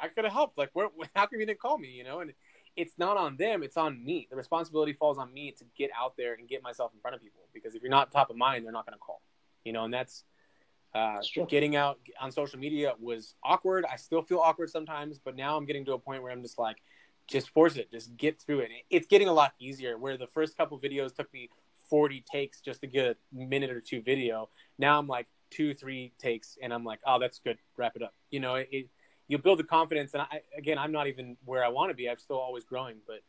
I 0.00 0.08
could 0.08 0.24
have 0.24 0.32
helped. 0.32 0.58
Like, 0.58 0.70
where, 0.72 0.88
how 1.14 1.26
come 1.26 1.40
you 1.40 1.46
didn't 1.46 1.60
call 1.60 1.78
me? 1.78 1.88
You 1.88 2.04
know, 2.04 2.20
and 2.20 2.32
it's 2.76 2.94
not 2.98 3.16
on 3.16 3.36
them; 3.36 3.62
it's 3.62 3.76
on 3.76 4.04
me. 4.04 4.28
The 4.30 4.36
responsibility 4.36 4.92
falls 4.92 5.18
on 5.18 5.32
me 5.32 5.52
to 5.58 5.64
get 5.76 5.90
out 5.98 6.16
there 6.16 6.34
and 6.34 6.48
get 6.48 6.62
myself 6.62 6.92
in 6.94 7.00
front 7.00 7.16
of 7.16 7.22
people. 7.22 7.42
Because 7.52 7.74
if 7.74 7.82
you're 7.82 7.90
not 7.90 8.12
top 8.12 8.30
of 8.30 8.36
mind, 8.36 8.64
they're 8.64 8.72
not 8.72 8.86
going 8.86 8.96
to 8.96 9.00
call. 9.00 9.22
You 9.64 9.72
know, 9.72 9.84
and 9.84 9.94
that's 9.94 10.24
uh, 10.94 11.20
getting 11.48 11.76
out 11.76 11.98
on 12.20 12.30
social 12.30 12.58
media 12.58 12.92
was 13.00 13.34
awkward. 13.42 13.84
I 13.90 13.96
still 13.96 14.22
feel 14.22 14.38
awkward 14.38 14.70
sometimes, 14.70 15.18
but 15.18 15.36
now 15.36 15.56
I'm 15.56 15.64
getting 15.64 15.84
to 15.86 15.94
a 15.94 15.98
point 15.98 16.22
where 16.22 16.32
I'm 16.32 16.42
just 16.42 16.58
like, 16.58 16.76
just 17.26 17.50
force 17.50 17.76
it, 17.76 17.90
just 17.90 18.16
get 18.16 18.40
through 18.40 18.60
it. 18.60 18.70
It's 18.90 19.06
getting 19.06 19.28
a 19.28 19.32
lot 19.32 19.54
easier. 19.58 19.96
Where 19.96 20.16
the 20.16 20.26
first 20.26 20.56
couple 20.56 20.78
videos 20.78 21.14
took 21.14 21.32
me 21.32 21.48
40 21.88 22.24
takes 22.30 22.60
just 22.60 22.80
to 22.82 22.86
get 22.86 23.04
a 23.06 23.16
minute 23.32 23.70
or 23.70 23.80
two 23.80 24.02
video. 24.02 24.48
Now 24.78 24.98
I'm 24.98 25.06
like 25.06 25.28
two, 25.50 25.74
three 25.74 26.12
takes, 26.18 26.58
and 26.62 26.72
I'm 26.72 26.84
like, 26.84 27.00
oh, 27.06 27.18
that's 27.18 27.38
good. 27.38 27.58
Wrap 27.76 27.96
it 27.96 28.02
up. 28.02 28.14
You 28.30 28.40
know, 28.40 28.56
it, 28.56 28.88
you 29.28 29.38
build 29.38 29.58
the 29.58 29.64
confidence. 29.64 30.14
And 30.14 30.22
I, 30.22 30.40
again, 30.56 30.78
I'm 30.78 30.92
not 30.92 31.06
even 31.06 31.36
where 31.44 31.64
I 31.64 31.68
want 31.68 31.90
to 31.90 31.94
be. 31.94 32.08
I'm 32.08 32.18
still 32.18 32.38
always 32.38 32.64
growing, 32.64 32.96
but 33.06 33.20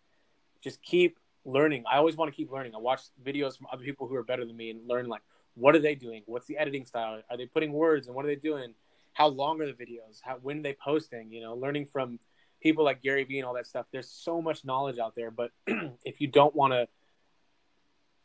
just 0.61 0.81
keep 0.81 1.17
learning. 1.45 1.83
I 1.91 1.97
always 1.97 2.15
want 2.15 2.31
to 2.31 2.35
keep 2.35 2.51
learning. 2.51 2.73
I 2.75 2.79
watch 2.79 3.01
videos 3.23 3.57
from 3.57 3.67
other 3.71 3.83
people 3.83 4.07
who 4.07 4.15
are 4.15 4.23
better 4.23 4.45
than 4.45 4.55
me 4.55 4.69
and 4.69 4.87
learn 4.87 5.07
like, 5.07 5.21
what 5.55 5.75
are 5.75 5.79
they 5.79 5.95
doing? 5.95 6.23
What's 6.25 6.47
the 6.47 6.57
editing 6.57 6.85
style? 6.85 7.21
Are 7.29 7.37
they 7.37 7.45
putting 7.45 7.71
words 7.71 8.07
and 8.07 8.15
what 8.15 8.25
are 8.25 8.27
they 8.27 8.35
doing? 8.35 8.73
How 9.13 9.27
long 9.27 9.61
are 9.61 9.65
the 9.65 9.73
videos? 9.73 10.19
How 10.21 10.37
when 10.41 10.59
are 10.59 10.63
they 10.63 10.75
posting? 10.83 11.31
You 11.31 11.41
know, 11.41 11.55
learning 11.55 11.85
from 11.85 12.19
people 12.61 12.83
like 12.83 13.03
Gary 13.03 13.23
Vee 13.23 13.39
and 13.39 13.47
all 13.47 13.53
that 13.53 13.67
stuff. 13.67 13.85
There's 13.91 14.09
so 14.09 14.41
much 14.41 14.65
knowledge 14.65 14.97
out 14.97 15.13
there, 15.15 15.29
but 15.29 15.51
if 16.03 16.21
you 16.21 16.27
don't 16.27 16.55
want 16.55 16.73
to 16.73 16.87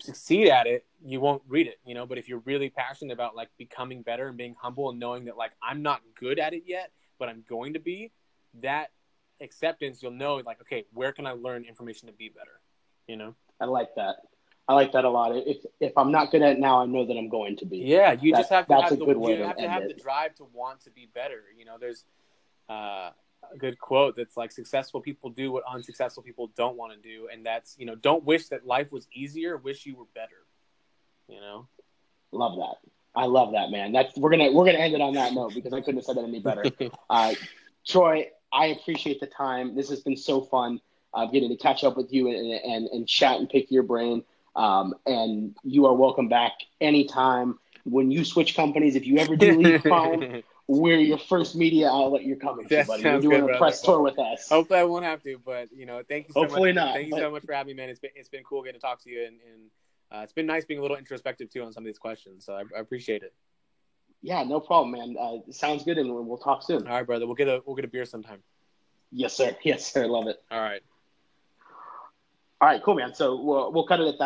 succeed 0.01 0.49
at 0.49 0.67
it, 0.67 0.87
you 1.05 1.21
won't 1.21 1.43
read 1.49 1.67
it, 1.67 1.79
you 1.85 1.95
know. 1.95 2.07
But 2.07 2.19
if 2.19 2.29
you're 2.29 2.43
really 2.47 2.71
passionate 2.71 3.13
about 3.13 3.37
like 3.37 3.49
becoming 3.59 4.03
better 4.03 4.29
and 4.29 4.37
being 4.37 4.55
humble 4.59 4.91
and 4.91 4.99
knowing 4.99 5.27
that 5.27 5.37
like 5.37 5.53
I'm 5.63 5.83
not 5.83 6.01
good 6.19 6.39
at 6.39 6.55
it 6.55 6.63
yet, 6.67 6.93
but 7.19 7.29
I'm 7.29 7.45
going 7.49 7.75
to 7.75 7.81
be, 7.81 8.13
that 8.63 8.91
acceptance, 9.41 10.03
you'll 10.03 10.13
know 10.13 10.37
like, 10.37 10.61
okay, 10.63 10.85
where 10.93 11.13
can 11.13 11.27
I 11.27 11.33
learn 11.33 11.65
information 11.65 12.07
to 12.09 12.15
be 12.15 12.29
better? 12.29 12.61
You 13.07 13.17
know? 13.17 13.35
I 13.61 13.65
like 13.65 13.95
that. 13.97 14.17
I 14.69 14.75
like 14.75 14.93
that 14.93 15.05
a 15.05 15.11
lot. 15.11 15.35
If 15.35 15.65
if 15.81 15.97
I'm 15.97 16.13
not 16.13 16.31
good 16.31 16.43
at 16.43 16.53
it 16.53 16.59
now, 16.59 16.83
I 16.83 16.87
know 16.87 17.07
that 17.07 17.17
I'm 17.17 17.31
going 17.31 17.57
to 17.57 17.65
be. 17.65 17.79
Yeah, 17.79 18.13
you 18.13 18.33
that, 18.33 18.39
just 18.39 18.51
have 18.51 18.67
to 18.69 18.75
have 18.75 18.91
the, 18.91 19.05
you 19.07 19.45
have 19.45 19.57
to 19.57 19.69
have 19.69 19.83
it. 19.83 19.97
the 19.97 20.03
drive 20.03 20.35
to 20.37 20.47
want 20.53 20.83
to 20.83 20.91
be 20.91 21.09
better. 21.15 21.45
You 21.57 21.65
know, 21.65 21.79
there's 21.81 22.05
uh, 22.69 23.11
a 23.51 23.57
good 23.57 23.79
quote 23.79 24.15
that's 24.15 24.37
like 24.37 24.53
successful 24.53 25.01
people 25.01 25.31
do 25.31 25.51
what 25.51 25.65
unsuccessful 25.67 26.23
people 26.23 26.51
don't 26.55 26.77
want 26.77 26.93
to 26.93 26.99
do, 26.99 27.29
and 27.33 27.47
that's 27.47 27.77
you 27.79 27.87
know 27.87 27.95
don't 27.95 28.25
wish 28.25 28.49
that 28.49 28.67
life 28.67 28.93
was 28.93 29.09
easier, 29.13 29.57
wish 29.57 29.87
you 29.87 29.97
were 29.97 30.07
better. 30.15 30.45
You 31.29 31.41
know, 31.41 31.67
love 32.31 32.57
that. 32.57 32.91
I 33.19 33.25
love 33.25 33.53
that 33.53 33.71
man. 33.71 33.93
That's 33.93 34.17
we're 34.19 34.31
gonna 34.31 34.53
we're 34.53 34.67
gonna 34.67 34.79
end 34.79 34.95
it 34.95 35.01
on 35.01 35.15
that 35.15 35.33
note 35.33 35.55
because 35.55 35.73
I 35.73 35.81
couldn't 35.81 35.97
have 35.97 36.05
said 36.05 36.17
that 36.17 36.25
any 36.25 36.41
better. 36.41 36.65
uh, 37.11 37.35
Troy, 37.87 38.29
I 38.53 38.67
appreciate 38.67 39.19
the 39.19 39.27
time. 39.27 39.75
This 39.75 39.89
has 39.89 40.01
been 40.01 40.17
so 40.17 40.43
fun 40.43 40.81
uh, 41.15 41.27
getting 41.27 41.49
to 41.49 41.57
catch 41.57 41.85
up 41.85 41.97
with 41.97 42.13
you 42.13 42.29
and, 42.29 42.53
and, 42.53 42.87
and 42.89 43.09
chat 43.09 43.39
and 43.39 43.49
pick 43.49 43.71
your 43.71 43.83
brain. 43.83 44.23
Um, 44.57 44.95
and 45.07 45.57
you 45.63 45.87
are 45.87 45.95
welcome 45.95 46.29
back 46.29 46.53
anytime. 46.81 47.59
When 47.85 48.11
you 48.11 48.25
switch 48.25 48.55
companies, 48.55 48.97
if 48.97 49.07
you 49.07 49.19
ever 49.19 49.37
do 49.37 49.57
leave 49.57 49.83
phone, 49.89 50.43
we're 50.67 50.99
your 50.99 51.19
first 51.19 51.57
media 51.57 51.89
outlet 51.89 52.25
you're 52.25 52.37
coming 52.37 52.69
to, 52.69 52.85
buddy. 52.85 53.03
You're 53.03 53.21
doing 53.21 53.47
good, 53.47 53.55
a 53.55 53.59
press 53.59 53.81
tour 53.81 54.03
with 54.03 54.19
us. 54.19 54.49
Hopefully, 54.49 54.79
I 54.79 54.85
won't 54.85 55.05
have 55.05 55.23
to, 55.23 55.39
but 55.45 55.69
you 55.73 55.87
know, 55.87 56.03
thank 56.07 56.29
you. 56.29 56.35
So 56.35 56.41
Hopefully 56.41 56.73
much. 56.73 56.85
not. 56.85 56.95
Thank 56.95 57.09
you 57.09 57.17
so 57.17 57.31
much 57.31 57.45
for 57.45 57.55
having 57.55 57.75
me, 57.75 57.83
man. 57.83 57.89
It's 57.89 58.01
been 58.01 58.11
it's 58.15 58.29
been 58.29 58.45
cool 58.45 58.63
getting 58.63 58.81
to 58.81 58.87
talk 58.87 59.03
to 59.05 59.11
you, 59.11 59.25
and, 59.25 59.39
and 59.51 59.71
uh, 60.13 60.23
it's 60.23 60.33
been 60.33 60.47
nice 60.47 60.65
being 60.65 60.79
a 60.79 60.83
little 60.83 60.97
introspective 60.97 61.51
too 61.51 61.63
on 61.63 61.73
some 61.73 61.83
of 61.83 61.87
these 61.87 61.99
questions. 61.99 62.45
So 62.45 62.55
I, 62.55 62.65
I 62.77 62.81
appreciate 62.81 63.23
it. 63.23 63.33
Yeah, 64.21 64.43
no 64.43 64.61
problem, 64.61 64.93
man. 64.93 65.17
Uh, 65.19 65.51
sounds 65.51 65.85
good, 65.85 65.97
and 65.97 66.13
we'll 66.13 66.39
talk 66.39 66.63
soon. 66.63 66.87
All 66.87 66.93
right, 66.93 67.07
brother. 67.07 67.27
We'll 67.27 67.37
get 67.37 67.49
a 67.49 67.63
we'll 67.65 67.77
get 67.77 67.85
a 67.85 67.89
beer 67.89 68.05
sometime. 68.05 68.43
Yes, 69.11 69.35
sir. 69.35 69.57
Yes, 69.63 69.91
sir. 69.91 70.07
Love 70.07 70.27
it. 70.27 70.43
All 70.51 70.61
right. 70.61 70.83
All 72.61 72.69
right, 72.69 72.83
cool, 72.83 72.95
man. 72.95 73.15
So 73.15 73.41
we'll 73.41 73.73
we'll 73.73 73.87
cut 73.87 74.01
it 74.01 74.07
at 74.07 74.07
that. 74.07 74.17